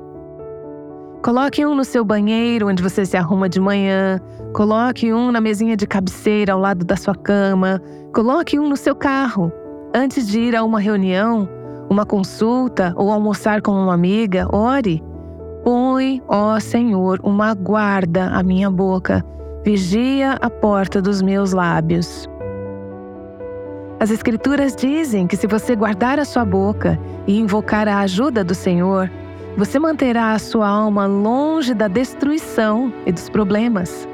Coloque 1.25 1.65
um 1.65 1.75
no 1.75 1.85
seu 1.85 2.05
banheiro, 2.05 2.69
onde 2.69 2.83
você 2.83 3.07
se 3.07 3.17
arruma 3.17 3.49
de 3.49 3.59
manhã. 3.59 4.21
Coloque 4.53 5.11
um 5.11 5.33
na 5.33 5.41
mesinha 5.41 5.75
de 5.75 5.87
cabeceira 5.87 6.53
ao 6.53 6.61
lado 6.61 6.85
da 6.85 6.97
sua 6.97 7.15
cama. 7.15 7.81
Coloque 8.15 8.59
um 8.59 8.69
no 8.69 8.77
seu 8.77 8.95
carro. 8.95 9.51
Antes 9.95 10.29
de 10.29 10.39
ir 10.39 10.55
a 10.55 10.63
uma 10.63 10.81
reunião, 10.81 11.49
uma 11.89 12.05
consulta 12.05 12.93
ou 12.95 13.11
almoçar 13.11 13.63
com 13.63 13.73
uma 13.73 13.95
amiga, 13.95 14.47
ore. 14.55 15.03
Põe, 15.67 16.23
ó 16.29 16.61
Senhor, 16.61 17.19
uma 17.25 17.53
guarda 17.53 18.27
à 18.27 18.41
minha 18.41 18.71
boca 18.71 19.27
vigia 19.65 20.35
a 20.41 20.49
porta 20.49 21.03
dos 21.03 21.21
meus 21.21 21.53
lábios. 21.53 22.31
As 23.99 24.13
Escrituras 24.13 24.77
dizem 24.77 25.27
que 25.27 25.37
se 25.37 25.49
você 25.49 25.75
guardar 25.75 26.21
a 26.21 26.25
sua 26.25 26.45
boca 26.45 26.97
e 27.27 27.37
invocar 27.41 27.89
a 27.89 27.99
ajuda 27.99 28.45
do 28.45 28.55
Senhor, 28.55 29.11
você 29.57 29.77
manterá 29.77 30.35
a 30.35 30.39
sua 30.39 30.69
alma 30.69 31.05
longe 31.05 31.75
da 31.75 31.89
destruição 31.89 32.93
e 33.05 33.11
dos 33.11 33.29
problemas. 33.29 34.07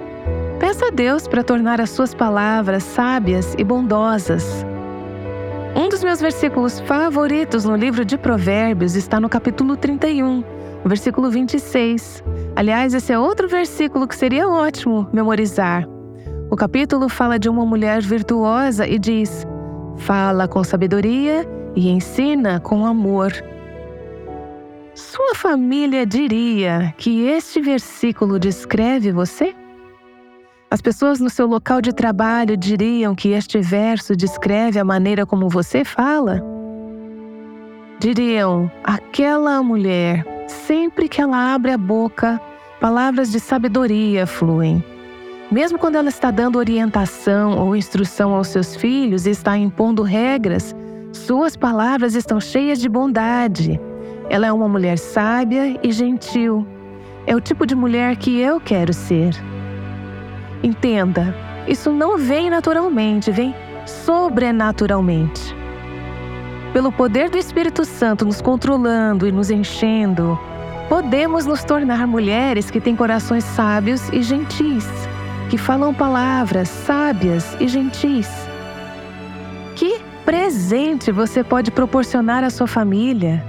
Peça 0.58 0.86
a 0.86 0.90
Deus 0.90 1.28
para 1.28 1.44
tornar 1.44 1.82
as 1.82 1.90
suas 1.90 2.14
palavras 2.14 2.82
sábias 2.82 3.54
e 3.58 3.62
bondosas. 3.62 4.64
Um 5.76 5.90
dos 5.90 6.02
meus 6.02 6.18
versículos 6.18 6.80
favoritos 6.80 7.66
no 7.66 7.76
livro 7.76 8.06
de 8.06 8.16
Provérbios 8.16 8.96
está 8.96 9.20
no 9.20 9.28
capítulo 9.28 9.76
31, 9.76 10.42
versículo 10.88 11.30
26. 11.30 12.22
Aliás, 12.56 12.94
esse 12.94 13.12
é 13.12 13.18
outro 13.18 13.48
versículo 13.48 14.06
que 14.06 14.16
seria 14.16 14.48
ótimo 14.48 15.08
memorizar. 15.12 15.88
O 16.50 16.56
capítulo 16.56 17.08
fala 17.08 17.38
de 17.38 17.48
uma 17.48 17.64
mulher 17.64 18.02
virtuosa 18.02 18.86
e 18.86 18.98
diz: 18.98 19.46
Fala 19.96 20.46
com 20.46 20.62
sabedoria 20.62 21.48
e 21.74 21.88
ensina 21.88 22.60
com 22.60 22.84
amor. 22.84 23.32
Sua 24.94 25.34
família 25.34 26.04
diria 26.04 26.92
que 26.98 27.26
este 27.26 27.60
versículo 27.60 28.38
descreve 28.38 29.10
você? 29.10 29.54
As 30.70 30.80
pessoas 30.80 31.20
no 31.20 31.30
seu 31.30 31.46
local 31.46 31.80
de 31.80 31.92
trabalho 31.92 32.56
diriam 32.56 33.14
que 33.14 33.30
este 33.30 33.58
verso 33.60 34.14
descreve 34.14 34.78
a 34.78 34.84
maneira 34.84 35.24
como 35.24 35.48
você 35.48 35.84
fala? 35.84 36.42
Diriam: 38.02 38.68
aquela 38.82 39.62
mulher 39.62 40.26
Sempre 40.48 41.08
que 41.08 41.20
ela 41.20 41.54
abre 41.54 41.70
a 41.70 41.78
boca, 41.78 42.40
palavras 42.80 43.30
de 43.30 43.38
sabedoria 43.38 44.26
fluem. 44.26 44.82
Mesmo 45.52 45.78
quando 45.78 45.94
ela 45.94 46.08
está 46.08 46.32
dando 46.32 46.58
orientação 46.58 47.56
ou 47.56 47.76
instrução 47.76 48.34
aos 48.34 48.48
seus 48.48 48.74
filhos 48.74 49.24
e 49.24 49.30
está 49.30 49.56
impondo 49.56 50.02
regras, 50.02 50.74
suas 51.12 51.56
palavras 51.56 52.16
estão 52.16 52.40
cheias 52.40 52.80
de 52.80 52.88
bondade. 52.88 53.80
Ela 54.28 54.48
é 54.48 54.52
uma 54.52 54.68
mulher 54.68 54.98
sábia 54.98 55.78
e 55.80 55.92
gentil. 55.92 56.66
É 57.24 57.36
o 57.36 57.40
tipo 57.40 57.64
de 57.64 57.76
mulher 57.76 58.16
que 58.16 58.40
eu 58.40 58.60
quero 58.60 58.92
ser. 58.92 59.32
Entenda, 60.60 61.32
isso 61.68 61.92
não 61.92 62.18
vem 62.18 62.50
naturalmente, 62.50 63.30
vem 63.30 63.54
sobrenaturalmente 63.86 65.61
pelo 66.72 66.90
poder 66.90 67.28
do 67.28 67.36
Espírito 67.36 67.84
Santo 67.84 68.24
nos 68.24 68.40
controlando 68.40 69.26
e 69.26 69.32
nos 69.32 69.50
enchendo, 69.50 70.38
podemos 70.88 71.44
nos 71.44 71.62
tornar 71.62 72.06
mulheres 72.06 72.70
que 72.70 72.80
têm 72.80 72.96
corações 72.96 73.44
sábios 73.44 74.08
e 74.08 74.22
gentis, 74.22 74.88
que 75.50 75.58
falam 75.58 75.92
palavras 75.92 76.68
sábias 76.68 77.56
e 77.60 77.68
gentis. 77.68 78.28
Que 79.76 80.00
presente 80.24 81.12
você 81.12 81.44
pode 81.44 81.70
proporcionar 81.70 82.42
à 82.42 82.48
sua 82.48 82.66
família? 82.66 83.44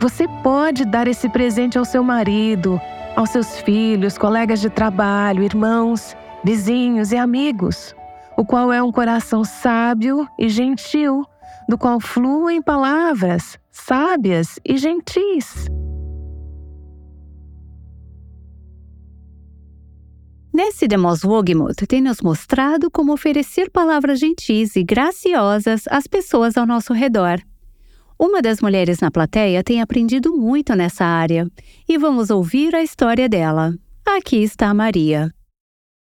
Você 0.00 0.26
pode 0.42 0.84
dar 0.84 1.06
esse 1.06 1.28
presente 1.28 1.76
ao 1.76 1.84
seu 1.84 2.02
marido, 2.02 2.80
aos 3.14 3.30
seus 3.30 3.58
filhos, 3.60 4.16
colegas 4.16 4.60
de 4.60 4.70
trabalho, 4.70 5.42
irmãos, 5.42 6.16
vizinhos 6.42 7.12
e 7.12 7.16
amigos, 7.16 7.94
o 8.36 8.44
qual 8.44 8.72
é 8.72 8.82
um 8.82 8.90
coração 8.90 9.44
sábio 9.44 10.26
e 10.38 10.48
gentil 10.48 11.26
do 11.68 11.78
qual 11.78 12.00
fluem 12.00 12.60
palavras 12.62 13.58
sábias 13.70 14.58
e 14.64 14.76
gentis. 14.76 15.66
Nesse 20.52 20.86
Demos 20.86 21.24
Wogmuth 21.24 21.86
tem 21.88 22.02
nos 22.02 22.20
mostrado 22.20 22.90
como 22.90 23.14
oferecer 23.14 23.70
palavras 23.70 24.20
gentis 24.20 24.76
e 24.76 24.84
graciosas 24.84 25.84
às 25.88 26.06
pessoas 26.06 26.58
ao 26.58 26.66
nosso 26.66 26.92
redor. 26.92 27.40
Uma 28.18 28.42
das 28.42 28.60
mulheres 28.60 29.00
na 29.00 29.10
plateia 29.10 29.64
tem 29.64 29.80
aprendido 29.80 30.36
muito 30.36 30.74
nessa 30.74 31.04
área 31.04 31.48
e 31.88 31.96
vamos 31.96 32.28
ouvir 32.28 32.74
a 32.74 32.82
história 32.82 33.28
dela. 33.28 33.74
Aqui 34.04 34.42
está 34.42 34.68
a 34.68 34.74
Maria. 34.74 35.32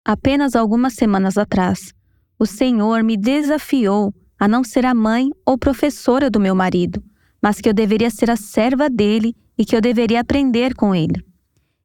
Apenas 0.05 0.55
algumas 0.55 0.93
semanas 0.93 1.37
atrás, 1.37 1.93
o 2.39 2.45
Senhor 2.45 3.03
me 3.03 3.17
desafiou 3.17 4.13
a 4.39 4.47
não 4.47 4.63
ser 4.63 4.85
a 4.85 4.93
mãe 4.93 5.29
ou 5.45 5.57
professora 5.57 6.29
do 6.29 6.39
meu 6.39 6.55
marido, 6.55 7.03
mas 7.41 7.59
que 7.59 7.67
eu 7.67 7.73
deveria 7.73 8.09
ser 8.09 8.31
a 8.31 8.37
serva 8.37 8.89
dele 8.89 9.35
e 9.57 9.65
que 9.65 9.75
eu 9.75 9.81
deveria 9.81 10.21
aprender 10.21 10.73
com 10.73 10.95
ele. 10.95 11.23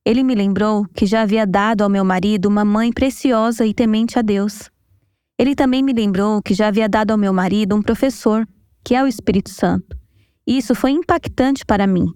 Ele 0.04 0.22
me 0.22 0.34
lembrou 0.34 0.86
que 0.94 1.06
já 1.06 1.22
havia 1.22 1.46
dado 1.46 1.82
ao 1.82 1.88
meu 1.88 2.04
marido 2.04 2.46
uma 2.46 2.64
mãe 2.64 2.92
preciosa 2.92 3.66
e 3.66 3.74
temente 3.74 4.18
a 4.18 4.22
Deus. 4.22 4.70
Ele 5.38 5.54
também 5.54 5.82
me 5.82 5.92
lembrou 5.92 6.40
que 6.42 6.54
já 6.54 6.68
havia 6.68 6.88
dado 6.88 7.10
ao 7.10 7.18
meu 7.18 7.32
marido 7.32 7.74
um 7.74 7.82
professor, 7.82 8.46
que 8.84 8.94
é 8.94 9.02
o 9.02 9.06
Espírito 9.06 9.50
Santo. 9.50 9.96
E 10.46 10.58
isso 10.58 10.74
foi 10.74 10.90
impactante 10.90 11.64
para 11.64 11.86
mim. 11.86 12.06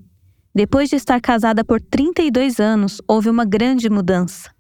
Depois 0.54 0.88
de 0.90 0.97
estar 0.97 1.21
casada 1.21 1.64
por 1.64 1.80
32 1.80 2.61
anos, 2.61 3.00
houve 3.09 3.30
uma 3.30 3.45
grande 3.45 3.88
mudança. 3.88 4.50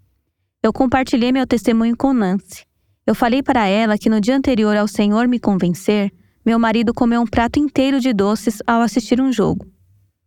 Eu 0.62 0.72
compartilhei 0.72 1.30
meu 1.30 1.46
testemunho 1.46 1.96
com 1.96 2.12
Nancy. 2.12 2.67
Eu 3.08 3.14
falei 3.14 3.42
para 3.42 3.66
ela 3.66 3.96
que 3.96 4.10
no 4.10 4.20
dia 4.20 4.36
anterior 4.36 4.76
ao 4.76 4.86
Senhor 4.86 5.26
me 5.26 5.40
convencer, 5.40 6.12
meu 6.44 6.58
marido 6.58 6.92
comeu 6.92 7.22
um 7.22 7.26
prato 7.26 7.58
inteiro 7.58 8.00
de 8.00 8.12
doces 8.12 8.58
ao 8.66 8.82
assistir 8.82 9.18
um 9.18 9.32
jogo. 9.32 9.66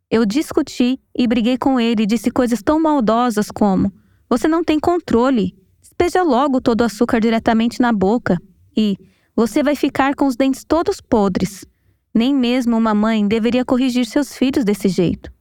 Eu 0.09 0.25
discuti 0.25 1.00
e 1.15 1.27
briguei 1.27 1.59
com 1.59 1.79
ele 1.79 2.01
e 2.01 2.05
disse 2.07 2.31
coisas 2.31 2.63
tão 2.63 2.81
maldosas 2.81 3.51
como: 3.51 3.93
Você 4.27 4.47
não 4.47 4.63
tem 4.63 4.79
controle. 4.79 5.55
Despeja 5.79 6.23
logo 6.23 6.59
todo 6.59 6.81
o 6.81 6.85
açúcar 6.85 7.19
diretamente 7.19 7.79
na 7.79 7.93
boca. 7.93 8.35
E 8.75 8.97
você 9.35 9.61
vai 9.61 9.75
ficar 9.75 10.15
com 10.15 10.25
os 10.25 10.35
dentes 10.35 10.63
todos 10.67 11.00
podres. 11.00 11.63
Nem 12.11 12.33
mesmo 12.33 12.75
uma 12.75 12.95
mãe 12.95 13.27
deveria 13.27 13.63
corrigir 13.63 14.07
seus 14.07 14.35
filhos 14.35 14.65
desse 14.65 14.88
jeito. 14.88 15.31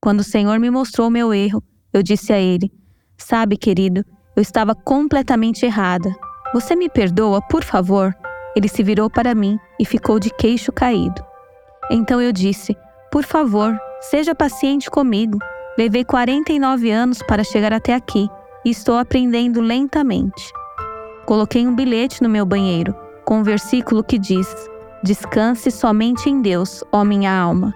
Quando 0.00 0.20
o 0.20 0.24
Senhor 0.24 0.58
me 0.58 0.72
mostrou 0.72 1.08
meu 1.08 1.32
erro, 1.32 1.62
eu 1.92 2.02
disse 2.02 2.32
a 2.32 2.40
ele: 2.40 2.68
Sabe, 3.16 3.56
querido, 3.56 4.04
eu 4.34 4.42
estava 4.42 4.74
completamente 4.74 5.64
errada. 5.64 6.12
Você 6.52 6.74
me 6.74 6.88
perdoa, 6.88 7.40
por 7.40 7.62
favor? 7.62 8.12
Ele 8.56 8.68
se 8.68 8.82
virou 8.82 9.08
para 9.08 9.34
mim 9.34 9.56
e 9.78 9.84
ficou 9.84 10.18
de 10.18 10.30
queixo 10.30 10.72
caído. 10.72 11.24
Então 11.90 12.20
eu 12.20 12.32
disse: 12.32 12.76
Por 13.12 13.22
favor, 13.22 13.78
seja 14.00 14.34
paciente 14.34 14.90
comigo. 14.90 15.38
Levei 15.78 16.04
49 16.04 16.90
anos 16.90 17.22
para 17.22 17.44
chegar 17.44 17.72
até 17.72 17.94
aqui 17.94 18.28
e 18.64 18.70
estou 18.70 18.98
aprendendo 18.98 19.60
lentamente. 19.60 20.52
Coloquei 21.24 21.66
um 21.66 21.74
bilhete 21.74 22.20
no 22.20 22.28
meu 22.28 22.44
banheiro 22.44 22.94
com 23.24 23.38
um 23.38 23.42
versículo 23.44 24.02
que 24.02 24.18
diz: 24.18 24.48
Descanse 25.04 25.70
somente 25.70 26.28
em 26.28 26.42
Deus, 26.42 26.82
ó 26.90 27.04
minha 27.04 27.32
alma. 27.32 27.72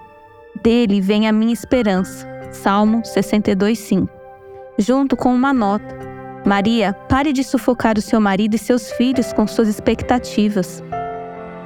Dele 0.62 1.00
vem 1.00 1.28
a 1.28 1.32
minha 1.32 1.52
esperança. 1.52 2.26
Salmo 2.50 3.02
62:5. 3.02 4.08
Junto 4.76 5.16
com 5.16 5.32
uma 5.32 5.52
nota 5.52 6.13
Maria, 6.44 6.92
pare 7.08 7.32
de 7.32 7.42
sufocar 7.42 7.96
o 7.96 8.02
seu 8.02 8.20
marido 8.20 8.54
e 8.54 8.58
seus 8.58 8.92
filhos 8.92 9.32
com 9.32 9.46
suas 9.46 9.66
expectativas. 9.66 10.84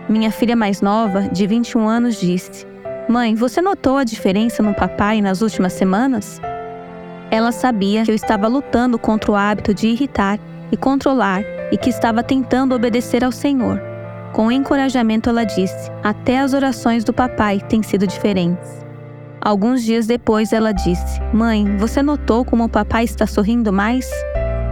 Minha 0.08 0.30
filha 0.30 0.54
mais 0.54 0.80
nova, 0.80 1.22
de 1.22 1.48
21 1.48 1.88
anos, 1.88 2.20
disse: 2.20 2.64
Mãe, 3.08 3.34
você 3.34 3.60
notou 3.60 3.96
a 3.96 4.04
diferença 4.04 4.62
no 4.62 4.72
papai 4.72 5.20
nas 5.20 5.42
últimas 5.42 5.72
semanas? 5.72 6.40
Ela 7.28 7.50
sabia 7.50 8.04
que 8.04 8.10
eu 8.12 8.14
estava 8.14 8.46
lutando 8.46 8.98
contra 8.98 9.32
o 9.32 9.34
hábito 9.34 9.74
de 9.74 9.88
irritar 9.88 10.38
e 10.70 10.76
controlar 10.76 11.42
e 11.72 11.76
que 11.76 11.90
estava 11.90 12.22
tentando 12.22 12.74
obedecer 12.74 13.24
ao 13.24 13.32
Senhor. 13.32 13.82
Com 14.32 14.52
encorajamento, 14.52 15.28
ela 15.28 15.42
disse: 15.42 15.90
Até 16.04 16.38
as 16.38 16.54
orações 16.54 17.02
do 17.02 17.12
papai 17.12 17.60
têm 17.68 17.82
sido 17.82 18.06
diferentes. 18.06 18.86
Alguns 19.40 19.82
dias 19.82 20.06
depois, 20.06 20.52
ela 20.52 20.70
disse: 20.70 21.20
Mãe, 21.32 21.76
você 21.78 22.00
notou 22.00 22.44
como 22.44 22.64
o 22.64 22.68
papai 22.68 23.02
está 23.02 23.26
sorrindo 23.26 23.72
mais? 23.72 24.08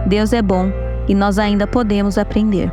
Deus 0.07 0.31
é 0.31 0.41
bom 0.41 0.71
e 1.05 1.13
nós 1.13 1.37
ainda 1.37 1.67
podemos 1.67 2.17
aprender. 2.17 2.71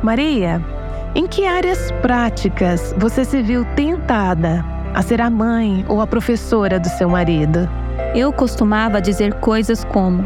Maria, 0.00 0.64
em 1.12 1.26
que 1.26 1.44
áreas 1.44 1.90
práticas 2.00 2.94
você 2.96 3.24
se 3.24 3.42
viu 3.42 3.64
tentada 3.74 4.64
a 4.94 5.02
ser 5.02 5.20
a 5.20 5.28
mãe 5.28 5.84
ou 5.88 6.00
a 6.00 6.06
professora 6.06 6.78
do 6.78 6.88
seu 6.88 7.08
marido? 7.08 7.68
Eu 8.14 8.32
costumava 8.32 9.02
dizer 9.02 9.34
coisas 9.40 9.82
como: 9.82 10.24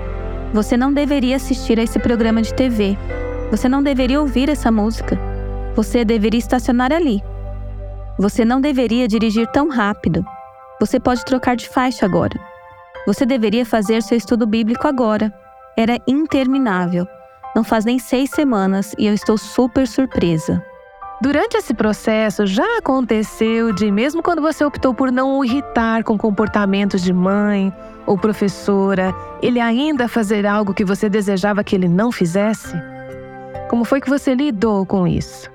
Você 0.52 0.76
não 0.76 0.92
deveria 0.92 1.36
assistir 1.36 1.80
a 1.80 1.82
esse 1.84 1.98
programa 1.98 2.42
de 2.42 2.52
TV. 2.52 2.98
Você 3.50 3.66
não 3.66 3.82
deveria 3.82 4.20
ouvir 4.20 4.50
essa 4.50 4.70
música. 4.70 5.18
Você 5.74 6.04
deveria 6.04 6.38
estacionar 6.38 6.92
ali. 6.92 7.22
Você 8.18 8.44
não 8.44 8.60
deveria 8.60 9.08
dirigir 9.08 9.46
tão 9.52 9.70
rápido. 9.70 10.22
Você 10.78 11.00
pode 11.00 11.24
trocar 11.24 11.56
de 11.56 11.66
faixa 11.66 12.04
agora. 12.04 12.38
Você 13.06 13.24
deveria 13.24 13.64
fazer 13.64 14.02
seu 14.02 14.18
estudo 14.18 14.46
bíblico 14.46 14.86
agora. 14.86 15.32
Era 15.76 15.98
interminável. 16.06 17.06
Não 17.54 17.64
faz 17.64 17.84
nem 17.84 17.98
seis 17.98 18.30
semanas 18.30 18.94
e 18.98 19.06
eu 19.06 19.14
estou 19.14 19.38
super 19.38 19.86
surpresa. 19.86 20.62
Durante 21.20 21.56
esse 21.56 21.72
processo, 21.72 22.46
já 22.46 22.78
aconteceu 22.78 23.72
de, 23.72 23.90
mesmo 23.90 24.22
quando 24.22 24.42
você 24.42 24.64
optou 24.64 24.92
por 24.92 25.12
não 25.12 25.38
o 25.38 25.44
irritar 25.44 26.02
com 26.02 26.18
comportamentos 26.18 27.00
de 27.00 27.12
mãe 27.12 27.72
ou 28.06 28.18
professora, 28.18 29.14
ele 29.40 29.60
ainda 29.60 30.08
fazer 30.08 30.44
algo 30.44 30.74
que 30.74 30.84
você 30.84 31.08
desejava 31.08 31.62
que 31.62 31.76
ele 31.76 31.88
não 31.88 32.10
fizesse? 32.10 32.74
Como 33.70 33.84
foi 33.84 34.00
que 34.00 34.10
você 34.10 34.34
lidou 34.34 34.84
com 34.84 35.06
isso? 35.06 35.48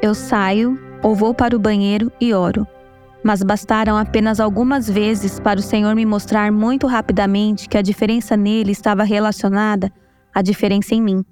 Eu 0.00 0.14
saio 0.14 0.80
ou 1.02 1.14
vou 1.14 1.34
para 1.34 1.54
o 1.54 1.60
banheiro 1.60 2.10
e 2.18 2.32
oro 2.32 2.66
mas 3.24 3.42
bastaram 3.42 3.96
apenas 3.96 4.40
algumas 4.40 4.88
vezes 4.88 5.38
para 5.38 5.60
o 5.60 5.62
Senhor 5.62 5.94
me 5.94 6.04
mostrar 6.04 6.50
muito 6.50 6.86
rapidamente 6.86 7.68
que 7.68 7.78
a 7.78 7.82
diferença 7.82 8.36
nele 8.36 8.72
estava 8.72 9.04
relacionada 9.04 9.92
à 10.34 10.42
diferença 10.42 10.94
em 10.94 11.02
mim. 11.02 11.24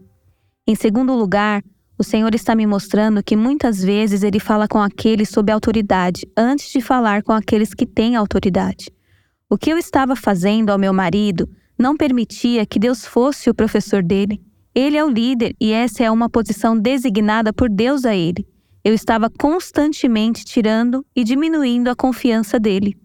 Em 0.67 0.75
segundo 0.75 1.15
lugar, 1.15 1.63
o 1.99 2.05
Senhor 2.05 2.35
está 2.35 2.55
me 2.55 2.67
mostrando 2.67 3.23
que 3.23 3.37
muitas 3.37 3.83
vezes 3.83 4.23
ele 4.23 4.39
fala 4.39 4.69
com 4.69 4.81
aqueles 4.81 5.29
sob 5.29 5.51
autoridade 5.51 6.27
antes 6.37 6.71
de 6.71 6.81
falar 6.81 7.23
com 7.23 7.33
aqueles 7.33 7.75
que 7.75 7.85
têm 7.85 8.17
autoridade. 8.17 8.91
O 9.49 9.59
que 9.59 9.71
eu 9.71 9.77
estava 9.77 10.15
fazendo 10.15 10.71
ao 10.71 10.79
meu 10.79 10.93
marido 10.93 11.49
não 11.79 11.97
permitia 11.97 12.65
que 12.65 12.79
Deus 12.79 13.05
fosse 13.05 13.51
o 13.51 13.55
professor 13.55 14.03
dele. 14.03 14.41
Ele 14.75 14.97
é 14.97 15.05
o 15.05 15.11
líder 15.11 15.55
e 15.61 15.73
essa 15.73 16.05
é 16.05 16.11
uma 16.11 16.31
posição 16.31 16.79
designada 16.79 17.53
por 17.53 17.69
Deus 17.69 18.05
a 18.05 18.15
ele 18.15 18.47
eu 18.85 18.95
estava 18.95 19.31
constantemente 19.31 20.45
tirando 20.45 21.05
e 21.15 21.23
diminuindo 21.23 21.89
a 21.91 21.97
confiança 21.97 22.59
dele. 22.59 22.97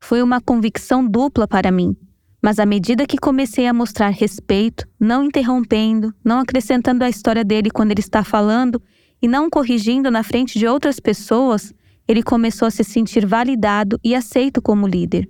Foi 0.00 0.22
uma 0.22 0.40
convicção 0.40 1.06
dupla 1.06 1.46
para 1.46 1.70
mim, 1.70 1.96
mas 2.42 2.58
à 2.58 2.66
medida 2.66 3.06
que 3.06 3.18
comecei 3.18 3.66
a 3.66 3.74
mostrar 3.74 4.10
respeito, 4.10 4.86
não 4.98 5.24
interrompendo, 5.24 6.14
não 6.24 6.40
acrescentando 6.40 7.04
a 7.04 7.08
história 7.08 7.44
dele 7.44 7.70
quando 7.70 7.90
ele 7.90 8.00
está 8.00 8.22
falando 8.22 8.80
e 9.20 9.26
não 9.26 9.50
corrigindo 9.50 10.10
na 10.10 10.22
frente 10.22 10.58
de 10.58 10.66
outras 10.66 11.00
pessoas, 11.00 11.72
ele 12.06 12.22
começou 12.22 12.66
a 12.66 12.70
se 12.70 12.84
sentir 12.84 13.26
validado 13.26 13.98
e 14.02 14.14
aceito 14.14 14.62
como 14.62 14.86
líder. 14.86 15.28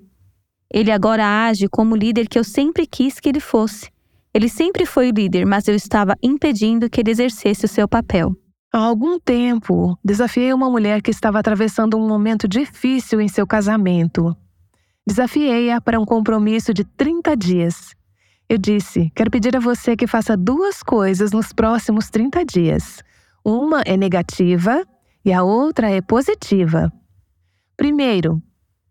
Ele 0.73 0.93
agora 0.93 1.47
age 1.47 1.67
como 1.69 1.95
o 1.95 1.99
líder 1.99 2.29
que 2.29 2.39
eu 2.39 2.45
sempre 2.45 2.87
quis 2.87 3.19
que 3.19 3.29
ele 3.29 3.41
fosse. 3.41 3.91
Ele 4.35 4.49
sempre 4.49 4.85
foi 4.85 5.09
o 5.11 5.15
líder, 5.15 5.47
mas 5.47 5.67
eu 5.67 5.75
estava 5.75 6.15
impedindo 6.23 6.91
que 6.91 7.01
ele 7.01 7.11
exercesse 7.11 7.65
o 7.65 7.69
seu 7.69 7.89
papel. 7.89 8.37
Há 8.71 8.79
algum 8.79 9.19
tempo, 9.19 9.99
desafiei 10.05 10.53
uma 10.53 10.69
mulher 10.69 11.01
que 11.01 11.11
estava 11.11 11.39
atravessando 11.39 11.97
um 11.97 12.07
momento 12.07 12.47
difícil 12.47 13.19
em 13.19 13.27
seu 13.27 13.47
casamento. 13.47 14.37
Desafiei-a 15.07 15.81
para 15.81 15.99
um 15.99 16.05
compromisso 16.05 16.75
de 16.75 16.85
30 16.85 17.35
dias. 17.35 17.95
Eu 18.47 18.59
disse: 18.59 19.11
quero 19.15 19.31
pedir 19.31 19.57
a 19.57 19.61
você 19.61 19.97
que 19.97 20.07
faça 20.07 20.37
duas 20.37 20.83
coisas 20.83 21.33
nos 21.33 21.51
próximos 21.51 22.11
30 22.11 22.45
dias. 22.45 23.03
Uma 23.43 23.81
é 23.87 23.97
negativa 23.97 24.85
e 25.25 25.33
a 25.33 25.43
outra 25.43 25.91
é 25.91 26.03
positiva. 26.03 26.93
Primeiro, 27.75 28.43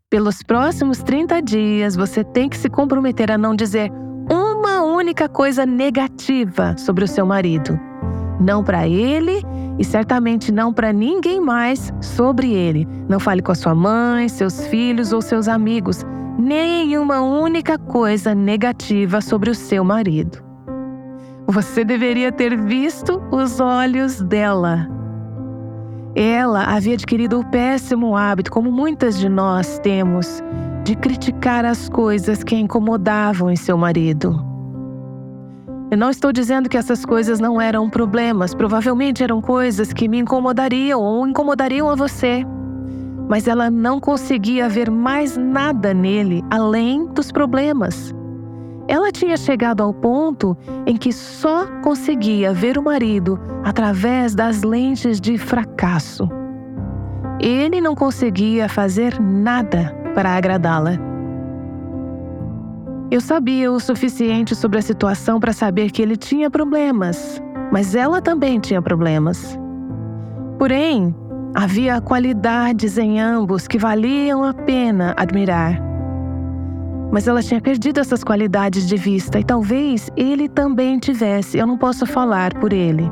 pelos 0.09 0.41
próximos 0.41 1.03
30 1.03 1.39
dias, 1.41 1.95
você 1.95 2.23
tem 2.23 2.49
que 2.49 2.57
se 2.57 2.67
comprometer 2.67 3.31
a 3.31 3.37
não 3.37 3.55
dizer 3.55 3.91
uma 4.27 4.81
única 4.81 5.29
coisa 5.29 5.67
negativa 5.67 6.75
sobre 6.77 7.03
o 7.03 7.07
seu 7.07 7.25
marido. 7.27 7.79
Não 8.39 8.63
para 8.63 8.87
ele 8.87 9.41
e 9.79 9.83
certamente 9.83 10.51
não 10.51 10.73
para 10.73 10.93
ninguém 10.93 11.39
mais 11.41 11.93
sobre 12.01 12.53
ele. 12.53 12.87
Não 13.07 13.19
fale 13.19 13.41
com 13.41 13.51
a 13.51 13.55
sua 13.55 13.73
mãe, 13.73 14.29
seus 14.29 14.67
filhos 14.67 15.11
ou 15.11 15.21
seus 15.21 15.47
amigos 15.47 16.05
nenhuma 16.37 17.19
única 17.19 17.77
coisa 17.77 18.35
negativa 18.35 19.21
sobre 19.21 19.49
o 19.49 19.55
seu 19.55 19.83
marido. 19.83 20.43
Você 21.47 21.83
deveria 21.83 22.31
ter 22.31 22.55
visto 22.55 23.21
os 23.31 23.59
olhos 23.59 24.21
dela. 24.21 24.87
Ela 26.15 26.63
havia 26.63 26.93
adquirido 26.93 27.39
o 27.39 27.45
péssimo 27.45 28.15
hábito, 28.15 28.51
como 28.51 28.71
muitas 28.71 29.17
de 29.17 29.29
nós 29.29 29.79
temos, 29.79 30.43
de 30.83 30.95
criticar 30.95 31.63
as 31.65 31.89
coisas 31.89 32.43
que 32.43 32.55
a 32.55 32.59
incomodavam 32.59 33.49
em 33.49 33.55
seu 33.55 33.77
marido. 33.77 34.46
Eu 35.89 35.97
não 35.97 36.09
estou 36.09 36.33
dizendo 36.33 36.67
que 36.67 36.75
essas 36.75 37.05
coisas 37.05 37.39
não 37.39 37.61
eram 37.61 37.89
problemas, 37.89 38.53
provavelmente 38.53 39.23
eram 39.23 39.41
coisas 39.41 39.93
que 39.93 40.09
me 40.09 40.19
incomodariam 40.19 41.01
ou 41.01 41.25
incomodariam 41.25 41.89
a 41.89 41.95
você. 41.95 42.45
Mas 43.29 43.47
ela 43.47 43.71
não 43.71 43.97
conseguia 43.97 44.67
ver 44.67 44.91
mais 44.91 45.37
nada 45.37 45.93
nele 45.93 46.43
além 46.51 47.05
dos 47.07 47.31
problemas. 47.31 48.13
Ela 48.85 49.13
tinha 49.13 49.37
chegado 49.37 49.81
ao 49.81 49.93
ponto 49.93 50.57
em 50.85 50.97
que 50.97 51.13
só 51.13 51.65
conseguia 51.81 52.53
ver 52.53 52.77
o 52.77 52.83
marido 52.83 53.39
através 53.63 54.35
das 54.35 54.63
lentes 54.63 55.21
de 55.21 55.37
fracasso. 55.37 56.29
Ele 57.39 57.79
não 57.79 57.95
conseguia 57.95 58.67
fazer 58.67 59.21
nada 59.21 59.95
para 60.13 60.31
agradá-la. 60.31 61.06
Eu 63.09 63.21
sabia 63.21 63.71
o 63.71 63.79
suficiente 63.79 64.53
sobre 64.53 64.79
a 64.79 64.81
situação 64.81 65.39
para 65.39 65.53
saber 65.53 65.91
que 65.91 66.01
ele 66.01 66.17
tinha 66.17 66.49
problemas, 66.49 67.41
mas 67.71 67.95
ela 67.95 68.21
também 68.21 68.59
tinha 68.59 68.81
problemas. 68.81 69.57
Porém, 70.59 71.15
havia 71.55 72.01
qualidades 72.01 72.97
em 72.97 73.19
ambos 73.19 73.67
que 73.67 73.77
valiam 73.77 74.43
a 74.43 74.53
pena 74.53 75.13
admirar. 75.17 75.81
mas 77.11 77.27
ela 77.27 77.41
tinha 77.41 77.61
perdido 77.61 77.99
essas 77.99 78.23
qualidades 78.23 78.87
de 78.87 78.97
vista 78.97 79.39
e 79.39 79.43
talvez 79.43 80.09
ele 80.17 80.49
também 80.49 80.99
tivesse. 80.99 81.57
Eu 81.57 81.65
não 81.65 81.77
posso 81.77 82.05
falar 82.05 82.53
por 82.55 82.73
ele. 82.73 83.09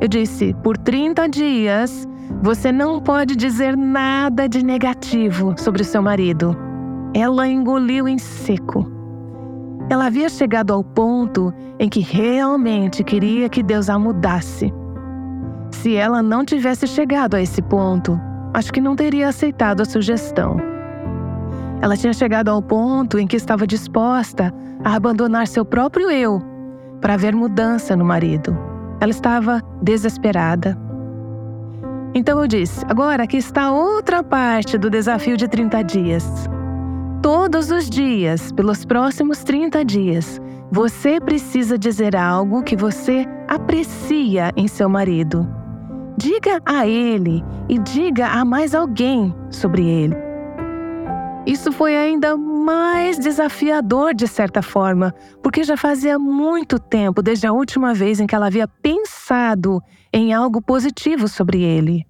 Eu 0.00 0.08
disse: 0.08 0.54
por 0.62 0.76
30 0.76 1.28
dias, 1.28 2.06
você 2.42 2.70
não 2.70 3.00
pode 3.00 3.34
dizer 3.36 3.76
nada 3.76 4.48
de 4.48 4.62
negativo 4.64 5.54
sobre 5.56 5.82
o 5.82 5.84
seu 5.84 6.02
marido. 6.02 6.56
Ela 7.12 7.48
engoliu 7.48 8.06
em 8.06 8.18
seco. 8.18 8.86
Ela 9.88 10.06
havia 10.06 10.28
chegado 10.28 10.72
ao 10.72 10.84
ponto 10.84 11.52
em 11.78 11.88
que 11.88 12.00
realmente 12.00 13.02
queria 13.02 13.48
que 13.48 13.62
Deus 13.62 13.88
a 13.88 13.98
mudasse. 13.98 14.72
Se 15.72 15.96
ela 15.96 16.22
não 16.22 16.44
tivesse 16.44 16.86
chegado 16.86 17.34
a 17.34 17.42
esse 17.42 17.60
ponto, 17.60 18.20
acho 18.54 18.72
que 18.72 18.80
não 18.80 18.94
teria 18.94 19.28
aceitado 19.28 19.80
a 19.80 19.84
sugestão. 19.84 20.56
Ela 21.82 21.96
tinha 21.96 22.12
chegado 22.12 22.48
ao 22.48 22.62
ponto 22.62 23.18
em 23.18 23.26
que 23.26 23.36
estava 23.36 23.66
disposta 23.66 24.54
a 24.84 24.94
abandonar 24.94 25.48
seu 25.48 25.64
próprio 25.64 26.10
eu 26.10 26.40
para 27.00 27.16
ver 27.16 27.34
mudança 27.34 27.96
no 27.96 28.04
marido. 28.04 28.56
Ela 29.00 29.10
estava 29.10 29.60
desesperada. 29.82 30.78
Então 32.14 32.38
eu 32.40 32.46
disse: 32.46 32.84
agora 32.88 33.24
aqui 33.24 33.38
está 33.38 33.72
outra 33.72 34.22
parte 34.22 34.76
do 34.78 34.90
desafio 34.90 35.36
de 35.36 35.48
30 35.48 35.82
dias. 35.82 36.48
Todos 37.22 37.70
os 37.70 37.90
dias, 37.90 38.50
pelos 38.50 38.86
próximos 38.86 39.44
30 39.44 39.84
dias, 39.84 40.40
você 40.72 41.20
precisa 41.20 41.76
dizer 41.76 42.16
algo 42.16 42.62
que 42.62 42.74
você 42.74 43.26
aprecia 43.46 44.50
em 44.56 44.66
seu 44.66 44.88
marido. 44.88 45.46
Diga 46.16 46.62
a 46.64 46.86
ele 46.86 47.44
e 47.68 47.78
diga 47.78 48.28
a 48.28 48.42
mais 48.42 48.74
alguém 48.74 49.34
sobre 49.50 49.86
ele. 49.86 50.16
Isso 51.46 51.70
foi 51.70 51.94
ainda 51.94 52.38
mais 52.38 53.18
desafiador 53.18 54.14
de 54.14 54.26
certa 54.26 54.62
forma, 54.62 55.14
porque 55.42 55.62
já 55.62 55.76
fazia 55.76 56.18
muito 56.18 56.78
tempo 56.78 57.20
desde 57.20 57.46
a 57.46 57.52
última 57.52 57.92
vez 57.92 58.18
em 58.18 58.26
que 58.26 58.34
ela 58.34 58.46
havia 58.46 58.66
pensado 58.66 59.82
em 60.10 60.32
algo 60.32 60.62
positivo 60.62 61.28
sobre 61.28 61.62
ele. 61.62 62.06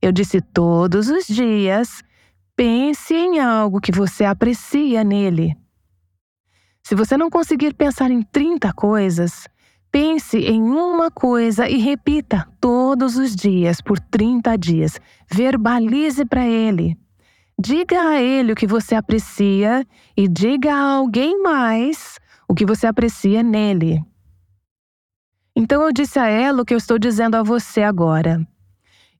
Eu 0.00 0.10
disse 0.10 0.40
todos 0.40 1.10
os 1.10 1.26
dias: 1.26 2.02
pense 2.56 3.14
em 3.14 3.40
algo 3.40 3.80
que 3.80 3.92
você 3.92 4.24
aprecia 4.24 5.02
nele. 5.02 5.56
Se 6.82 6.94
você 6.94 7.16
não 7.16 7.30
conseguir 7.30 7.74
pensar 7.74 8.10
em 8.10 8.22
30 8.22 8.72
coisas, 8.72 9.46
pense 9.90 10.38
em 10.38 10.62
uma 10.62 11.10
coisa 11.10 11.68
e 11.68 11.78
repita 11.78 12.48
todos 12.60 13.16
os 13.16 13.36
dias 13.36 13.80
por 13.80 13.98
30 13.98 14.56
dias. 14.58 15.00
Verbalize 15.30 16.24
para 16.24 16.46
ele. 16.46 16.98
Diga 17.58 18.00
a 18.08 18.20
ele 18.20 18.52
o 18.52 18.56
que 18.56 18.66
você 18.66 18.94
aprecia 18.94 19.86
e 20.16 20.26
diga 20.26 20.74
a 20.74 20.94
alguém 20.94 21.42
mais 21.42 22.18
o 22.48 22.54
que 22.54 22.66
você 22.66 22.86
aprecia 22.86 23.42
nele. 23.42 24.02
Então 25.54 25.82
eu 25.82 25.92
disse 25.92 26.18
a 26.18 26.26
ela 26.26 26.62
o 26.62 26.64
que 26.64 26.74
eu 26.74 26.78
estou 26.78 26.98
dizendo 26.98 27.36
a 27.36 27.42
você 27.42 27.82
agora. 27.82 28.46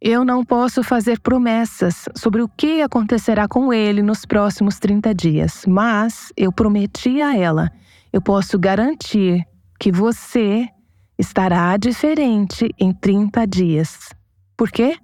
Eu 0.04 0.24
não 0.24 0.44
posso 0.44 0.82
fazer 0.82 1.20
promessas 1.20 2.08
sobre 2.16 2.42
o 2.42 2.48
que 2.48 2.82
acontecerá 2.82 3.46
com 3.46 3.72
ele 3.72 4.02
nos 4.02 4.26
próximos 4.26 4.80
30 4.80 5.14
dias, 5.14 5.64
mas 5.64 6.32
eu 6.36 6.50
prometi 6.50 7.22
a 7.22 7.36
ela, 7.36 7.70
eu 8.12 8.20
posso 8.20 8.58
garantir 8.58 9.46
que 9.78 9.92
você 9.92 10.68
estará 11.16 11.76
diferente 11.76 12.68
em 12.80 12.92
30 12.92 13.46
dias. 13.46 14.08
Por 14.56 14.72
quê? 14.72 14.96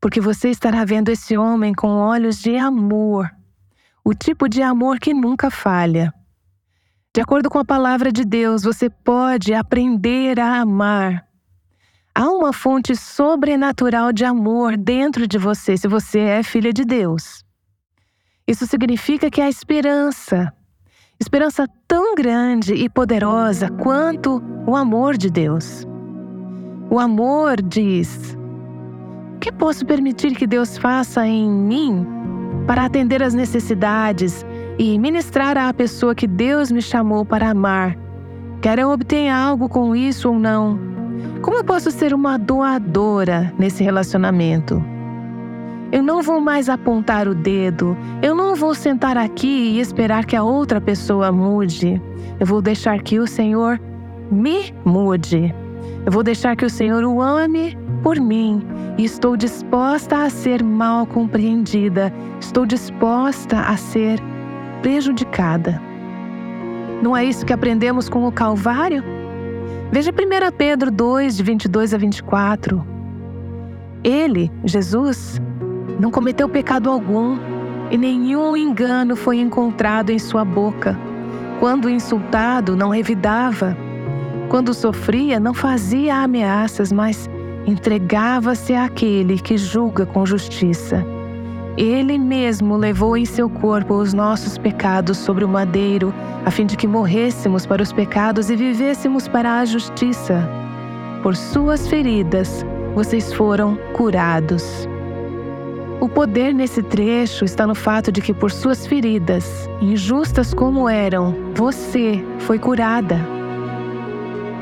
Porque 0.00 0.20
você 0.20 0.50
estará 0.50 0.84
vendo 0.84 1.10
esse 1.10 1.38
homem 1.38 1.72
com 1.72 1.86
olhos 1.86 2.40
de 2.40 2.56
amor, 2.56 3.30
o 4.04 4.12
tipo 4.12 4.48
de 4.48 4.60
amor 4.60 4.98
que 4.98 5.14
nunca 5.14 5.52
falha. 5.52 6.12
De 7.14 7.20
acordo 7.20 7.48
com 7.48 7.60
a 7.60 7.64
palavra 7.64 8.10
de 8.10 8.24
Deus, 8.24 8.64
você 8.64 8.90
pode 8.90 9.54
aprender 9.54 10.40
a 10.40 10.62
amar 10.62 11.24
Há 12.16 12.30
uma 12.30 12.52
fonte 12.52 12.94
sobrenatural 12.94 14.12
de 14.12 14.24
amor 14.24 14.76
dentro 14.76 15.26
de 15.26 15.36
você 15.36 15.76
se 15.76 15.88
você 15.88 16.20
é 16.20 16.42
filha 16.44 16.72
de 16.72 16.84
Deus. 16.84 17.42
Isso 18.46 18.68
significa 18.68 19.28
que 19.28 19.40
há 19.40 19.48
esperança. 19.48 20.52
Esperança 21.18 21.66
tão 21.88 22.14
grande 22.14 22.72
e 22.72 22.88
poderosa 22.88 23.68
quanto 23.68 24.40
o 24.64 24.76
amor 24.76 25.16
de 25.16 25.28
Deus. 25.28 25.84
O 26.88 27.00
amor 27.00 27.60
diz: 27.60 28.38
O 29.34 29.40
que 29.40 29.50
posso 29.50 29.84
permitir 29.84 30.36
que 30.36 30.46
Deus 30.46 30.78
faça 30.78 31.26
em 31.26 31.50
mim 31.50 32.06
para 32.64 32.84
atender 32.84 33.24
às 33.24 33.34
necessidades 33.34 34.46
e 34.78 34.96
ministrar 35.00 35.58
à 35.58 35.74
pessoa 35.74 36.14
que 36.14 36.28
Deus 36.28 36.70
me 36.70 36.80
chamou 36.80 37.24
para 37.24 37.50
amar? 37.50 37.96
Quer 38.62 38.78
eu 38.78 38.90
obtenha 38.90 39.36
algo 39.36 39.68
com 39.68 39.96
isso 39.96 40.28
ou 40.28 40.38
não? 40.38 40.93
Como 41.42 41.56
eu 41.58 41.64
posso 41.64 41.90
ser 41.90 42.14
uma 42.14 42.38
doadora 42.38 43.52
nesse 43.58 43.82
relacionamento? 43.82 44.82
Eu 45.92 46.02
não 46.02 46.22
vou 46.22 46.40
mais 46.40 46.68
apontar 46.68 47.28
o 47.28 47.34
dedo, 47.34 47.96
eu 48.20 48.34
não 48.34 48.54
vou 48.56 48.74
sentar 48.74 49.16
aqui 49.16 49.46
e 49.46 49.80
esperar 49.80 50.24
que 50.24 50.34
a 50.34 50.42
outra 50.42 50.80
pessoa 50.80 51.30
mude. 51.30 52.02
Eu 52.40 52.46
vou 52.46 52.60
deixar 52.60 53.00
que 53.02 53.20
o 53.20 53.26
Senhor 53.26 53.80
me 54.30 54.74
mude. 54.84 55.54
Eu 56.04 56.10
vou 56.10 56.22
deixar 56.22 56.56
que 56.56 56.64
o 56.64 56.70
Senhor 56.70 57.04
o 57.04 57.22
ame 57.22 57.78
por 58.02 58.18
mim 58.18 58.62
e 58.98 59.04
estou 59.04 59.36
disposta 59.36 60.24
a 60.24 60.30
ser 60.30 60.62
mal 60.62 61.06
compreendida, 61.06 62.12
estou 62.40 62.66
disposta 62.66 63.60
a 63.60 63.76
ser 63.76 64.20
prejudicada. 64.82 65.80
Não 67.02 67.16
é 67.16 67.24
isso 67.24 67.46
que 67.46 67.52
aprendemos 67.52 68.08
com 68.08 68.26
o 68.26 68.32
Calvário? 68.32 69.13
Veja 69.92 70.10
1 70.10 70.56
Pedro 70.56 70.90
2, 70.90 71.36
de 71.36 71.42
22 71.42 71.94
a 71.94 71.98
24. 71.98 72.84
Ele, 74.02 74.50
Jesus, 74.64 75.40
não 75.98 76.10
cometeu 76.10 76.48
pecado 76.48 76.90
algum 76.90 77.38
e 77.90 77.96
nenhum 77.96 78.56
engano 78.56 79.14
foi 79.16 79.38
encontrado 79.38 80.10
em 80.10 80.18
sua 80.18 80.44
boca. 80.44 80.98
Quando 81.60 81.88
insultado, 81.88 82.76
não 82.76 82.90
revidava. 82.90 83.76
Quando 84.48 84.74
sofria, 84.74 85.38
não 85.38 85.54
fazia 85.54 86.16
ameaças, 86.16 86.92
mas 86.92 87.30
entregava-se 87.66 88.74
àquele 88.74 89.38
que 89.38 89.56
julga 89.56 90.04
com 90.04 90.26
justiça. 90.26 91.04
Ele 91.76 92.18
mesmo 92.18 92.76
levou 92.76 93.16
em 93.16 93.24
seu 93.24 93.50
corpo 93.50 93.94
os 93.94 94.14
nossos 94.14 94.56
pecados 94.56 95.18
sobre 95.18 95.44
o 95.44 95.48
madeiro, 95.48 96.14
a 96.44 96.50
fim 96.50 96.66
de 96.66 96.76
que 96.76 96.86
morrêssemos 96.86 97.66
para 97.66 97.82
os 97.82 97.92
pecados 97.92 98.48
e 98.48 98.54
vivêssemos 98.54 99.26
para 99.26 99.58
a 99.58 99.64
justiça. 99.64 100.48
Por 101.22 101.34
suas 101.34 101.88
feridas, 101.88 102.64
vocês 102.94 103.32
foram 103.32 103.76
curados. 103.92 104.88
O 106.00 106.08
poder 106.08 106.54
nesse 106.54 106.82
trecho 106.82 107.44
está 107.44 107.66
no 107.66 107.74
fato 107.74 108.12
de 108.12 108.20
que, 108.20 108.32
por 108.32 108.52
suas 108.52 108.86
feridas, 108.86 109.68
injustas 109.80 110.54
como 110.54 110.88
eram, 110.88 111.34
você 111.54 112.24
foi 112.40 112.58
curada. 112.58 113.18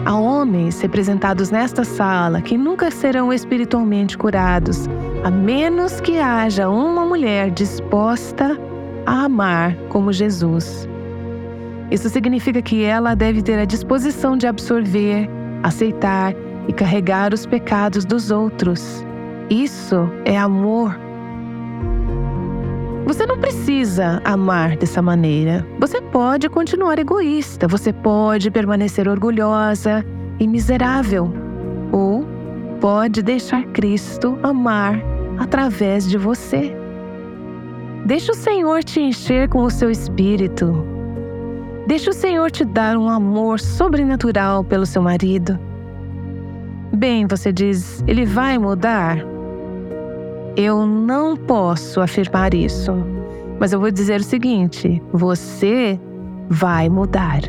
Há 0.04 0.16
homens 0.16 0.80
representados 0.80 1.50
nesta 1.50 1.84
sala 1.84 2.40
que 2.40 2.56
nunca 2.56 2.90
serão 2.90 3.32
espiritualmente 3.32 4.16
curados, 4.16 4.88
a 5.24 5.30
menos 5.30 6.00
que 6.00 6.18
haja 6.18 6.68
uma 6.68 7.04
mulher 7.06 7.50
disposta 7.50 8.58
a 9.06 9.24
amar 9.24 9.76
como 9.88 10.12
Jesus. 10.12 10.88
Isso 11.90 12.08
significa 12.08 12.60
que 12.60 12.82
ela 12.82 13.14
deve 13.14 13.40
ter 13.40 13.58
a 13.58 13.64
disposição 13.64 14.36
de 14.36 14.46
absorver, 14.46 15.28
aceitar 15.62 16.34
e 16.66 16.72
carregar 16.72 17.32
os 17.32 17.46
pecados 17.46 18.04
dos 18.04 18.30
outros. 18.30 19.04
Isso 19.48 20.10
é 20.24 20.36
amor. 20.36 20.98
Você 23.04 23.26
não 23.26 23.38
precisa 23.38 24.20
amar 24.24 24.76
dessa 24.76 25.02
maneira. 25.02 25.66
Você 25.78 26.00
pode 26.00 26.48
continuar 26.48 26.98
egoísta, 26.98 27.68
você 27.68 27.92
pode 27.92 28.50
permanecer 28.50 29.06
orgulhosa 29.06 30.04
e 30.40 30.48
miserável. 30.48 31.32
Ou 31.92 32.24
pode 32.80 33.22
deixar 33.22 33.64
Cristo 33.66 34.38
amar 34.42 35.11
através 35.38 36.08
de 36.08 36.18
você. 36.18 36.74
Deixa 38.04 38.32
o 38.32 38.36
Senhor 38.36 38.82
te 38.82 39.00
encher 39.00 39.48
com 39.48 39.62
o 39.62 39.70
seu 39.70 39.90
espírito. 39.90 40.84
Deixa 41.86 42.10
o 42.10 42.14
Senhor 42.14 42.50
te 42.50 42.64
dar 42.64 42.96
um 42.96 43.08
amor 43.08 43.60
sobrenatural 43.60 44.64
pelo 44.64 44.86
seu 44.86 45.02
marido. 45.02 45.58
Bem, 46.94 47.26
você 47.26 47.52
diz, 47.52 48.02
ele 48.06 48.24
vai 48.24 48.58
mudar? 48.58 49.18
Eu 50.56 50.86
não 50.86 51.36
posso 51.36 52.00
afirmar 52.00 52.54
isso, 52.54 52.92
mas 53.58 53.72
eu 53.72 53.80
vou 53.80 53.90
dizer 53.90 54.20
o 54.20 54.24
seguinte: 54.24 55.02
você 55.12 55.98
vai 56.48 56.88
mudar. 56.88 57.40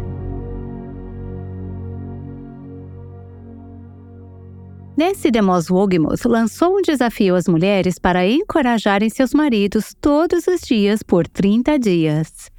Nancy 4.95 5.31
DeMoss 5.31 5.71
Wogemuth 5.71 6.23
lançou 6.25 6.77
um 6.77 6.81
desafio 6.83 7.35
às 7.35 7.47
mulheres 7.47 7.97
para 7.97 8.27
encorajarem 8.27 9.09
seus 9.09 9.33
maridos 9.33 9.95
todos 9.99 10.45
os 10.45 10.61
dias 10.61 11.01
por 11.01 11.27
30 11.27 11.79
dias. 11.79 12.51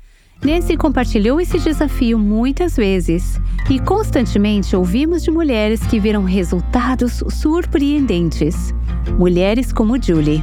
Nancy 0.44 0.76
compartilhou 0.76 1.40
esse 1.40 1.60
desafio 1.60 2.18
muitas 2.18 2.76
vezes 2.76 3.40
e 3.70 3.78
constantemente 3.78 4.74
ouvimos 4.74 5.22
de 5.22 5.30
mulheres 5.30 5.86
que 5.86 6.00
viram 6.00 6.24
resultados 6.24 7.22
surpreendentes. 7.30 8.74
Mulheres 9.16 9.72
como 9.72 10.02
Julie. 10.02 10.42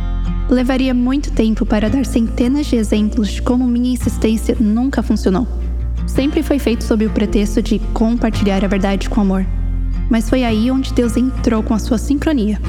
Levaria 0.49 0.93
muito 0.93 1.29
tempo 1.33 1.65
para 1.65 1.89
dar 1.89 2.05
centenas 2.05 2.67
de 2.67 2.77
exemplos 2.77 3.33
de 3.33 3.41
como 3.41 3.67
minha 3.67 3.91
insistência 3.91 4.55
nunca 4.57 5.03
funcionou. 5.03 5.45
Sempre 6.07 6.41
foi 6.41 6.57
feito 6.57 6.85
sob 6.85 7.05
o 7.05 7.09
pretexto 7.09 7.61
de 7.61 7.79
compartilhar 7.93 8.63
a 8.63 8.67
verdade 8.69 9.09
com 9.09 9.19
amor. 9.19 9.45
Mas 10.11 10.29
foi 10.29 10.43
aí 10.43 10.69
onde 10.69 10.93
Deus 10.93 11.15
entrou 11.15 11.63
com 11.63 11.73
a 11.73 11.79
sua 11.79 11.97
sincronia. 11.97 12.59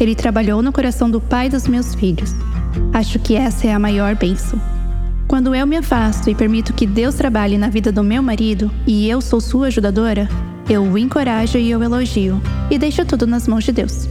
Ele 0.00 0.16
trabalhou 0.16 0.60
no 0.60 0.72
coração 0.72 1.08
do 1.08 1.20
pai 1.20 1.48
dos 1.48 1.68
meus 1.68 1.94
filhos. 1.94 2.34
Acho 2.92 3.20
que 3.20 3.36
essa 3.36 3.68
é 3.68 3.72
a 3.72 3.78
maior 3.78 4.16
bênção. 4.16 4.60
Quando 5.28 5.54
eu 5.54 5.66
me 5.66 5.76
afasto 5.76 6.28
e 6.28 6.34
permito 6.34 6.72
que 6.72 6.86
Deus 6.86 7.14
trabalhe 7.14 7.56
na 7.56 7.68
vida 7.68 7.92
do 7.92 8.02
meu 8.02 8.20
marido 8.20 8.70
e 8.84 9.08
eu 9.08 9.20
sou 9.20 9.40
sua 9.40 9.68
ajudadora, 9.68 10.28
eu 10.68 10.82
o 10.82 10.98
encorajo 10.98 11.56
e 11.56 11.70
eu 11.70 11.82
elogio 11.82 12.42
e 12.68 12.76
deixo 12.76 13.04
tudo 13.04 13.26
nas 13.26 13.46
mãos 13.46 13.62
de 13.62 13.70
Deus. 13.70 14.08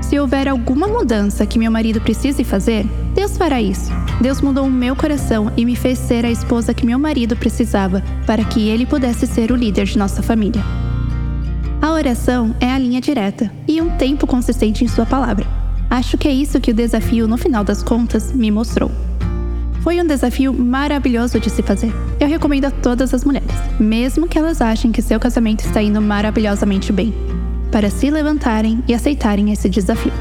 Se 0.00 0.18
houver 0.18 0.48
alguma 0.48 0.86
mudança 0.86 1.44
que 1.44 1.58
meu 1.58 1.70
marido 1.70 2.00
precise 2.00 2.44
fazer, 2.44 2.86
Deus 3.14 3.36
fará 3.36 3.60
isso. 3.60 3.90
Deus 4.22 4.40
mudou 4.40 4.66
o 4.66 4.70
meu 4.70 4.96
coração 4.96 5.52
e 5.56 5.64
me 5.66 5.76
fez 5.76 5.98
ser 5.98 6.24
a 6.24 6.30
esposa 6.30 6.72
que 6.72 6.86
meu 6.86 6.98
marido 6.98 7.36
precisava 7.36 8.02
para 8.24 8.44
que 8.44 8.68
ele 8.68 8.86
pudesse 8.86 9.26
ser 9.26 9.50
o 9.52 9.56
líder 9.56 9.84
de 9.84 9.98
nossa 9.98 10.22
família. 10.22 10.62
A 11.86 11.92
oração 11.92 12.52
é 12.58 12.68
a 12.68 12.76
linha 12.76 13.00
direta 13.00 13.48
e 13.68 13.80
um 13.80 13.90
tempo 13.90 14.26
consistente 14.26 14.82
em 14.82 14.88
sua 14.88 15.06
palavra. 15.06 15.46
Acho 15.88 16.18
que 16.18 16.26
é 16.26 16.32
isso 16.32 16.58
que 16.58 16.72
o 16.72 16.74
desafio, 16.74 17.28
no 17.28 17.38
final 17.38 17.62
das 17.62 17.80
contas, 17.80 18.32
me 18.32 18.50
mostrou. 18.50 18.90
Foi 19.84 20.02
um 20.02 20.04
desafio 20.04 20.52
maravilhoso 20.52 21.38
de 21.38 21.48
se 21.48 21.62
fazer. 21.62 21.92
Eu 22.18 22.26
recomendo 22.26 22.64
a 22.64 22.72
todas 22.72 23.14
as 23.14 23.24
mulheres, 23.24 23.54
mesmo 23.78 24.26
que 24.26 24.36
elas 24.36 24.60
achem 24.60 24.90
que 24.90 25.00
seu 25.00 25.20
casamento 25.20 25.60
está 25.60 25.80
indo 25.80 26.02
maravilhosamente 26.02 26.92
bem 26.92 27.14
para 27.70 27.88
se 27.88 28.10
levantarem 28.10 28.82
e 28.88 28.92
aceitarem 28.92 29.52
esse 29.52 29.68
desafio. 29.68 30.12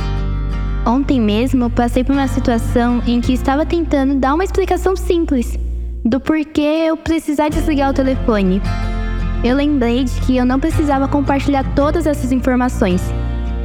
Ontem 0.85 1.19
mesmo 1.19 1.69
passei 1.69 2.01
por 2.01 2.13
uma 2.13 2.29
situação 2.29 3.03
em 3.05 3.19
que 3.19 3.33
estava 3.33 3.65
tentando 3.65 4.15
dar 4.15 4.35
uma 4.35 4.45
explicação 4.45 4.95
simples 4.95 5.59
do 6.05 6.17
porquê 6.17 6.85
eu 6.87 6.95
precisar 6.95 7.49
desligar 7.49 7.89
o 7.89 7.93
telefone. 7.93 8.61
Eu 9.43 9.57
lembrei 9.57 10.05
de 10.05 10.13
que 10.21 10.37
eu 10.37 10.45
não 10.45 10.61
precisava 10.61 11.09
compartilhar 11.09 11.65
todas 11.75 12.07
essas 12.07 12.31
informações 12.31 13.01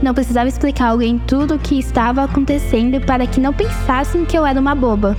não 0.03 0.15
precisava 0.15 0.49
explicar 0.49 0.87
a 0.87 0.91
alguém 0.93 1.19
tudo 1.19 1.55
o 1.55 1.59
que 1.59 1.79
estava 1.79 2.25
acontecendo 2.25 2.99
para 3.03 3.27
que 3.27 3.39
não 3.39 3.53
pensassem 3.53 4.25
que 4.25 4.37
eu 4.37 4.47
era 4.47 4.59
uma 4.59 4.75
boba. 4.75 5.15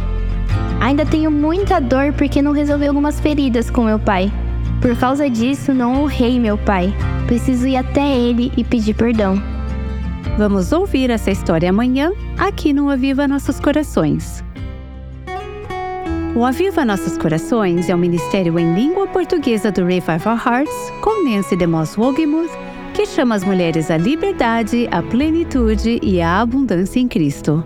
Ainda 0.82 1.06
tenho 1.06 1.32
muita 1.32 1.80
dor 1.80 2.12
porque 2.12 2.42
não 2.42 2.52
resolvi 2.52 2.88
algumas 2.88 3.20
feridas 3.20 3.70
com 3.70 3.86
meu 3.86 3.98
pai. 3.98 4.30
Por 4.82 4.98
causa 4.98 5.30
disso, 5.30 5.74
não 5.74 6.04
honrei 6.04 6.40
meu 6.40 6.58
pai. 6.58 6.94
Preciso 7.28 7.68
ir 7.68 7.78
até 7.78 8.18
ele 8.18 8.52
e 8.58 8.64
pedir 8.64 8.96
perdão. 8.96 9.42
Vamos 10.38 10.74
ouvir 10.74 11.10
essa 11.10 11.32
história 11.32 11.70
amanhã, 11.70 12.12
aqui 12.38 12.74
no 12.74 12.90
Aviva 12.90 13.28
Nossos 13.28 13.60
Corações. 13.60 14.44
O 16.36 16.44
Aviva 16.44 16.84
Nossos 16.84 17.18
Corações 17.18 17.88
é 17.88 17.96
um 17.96 18.00
ministério 18.00 18.58
em 18.60 18.74
língua 18.74 19.08
portuguesa 19.08 19.72
do 19.72 19.86
Revival 19.86 20.38
Hearts, 20.38 20.92
com 21.02 21.24
Nancy 21.24 21.56
DeMoss 21.56 21.98
Wogemuth 21.98 22.52
que 22.94 23.06
chama 23.06 23.36
as 23.36 23.44
mulheres 23.44 23.90
à 23.90 23.98
liberdade, 23.98 24.88
à 24.92 25.02
plenitude 25.02 26.00
e 26.04 26.22
à 26.22 26.42
abundância 26.42 27.00
em 27.00 27.08
Cristo. 27.08 27.64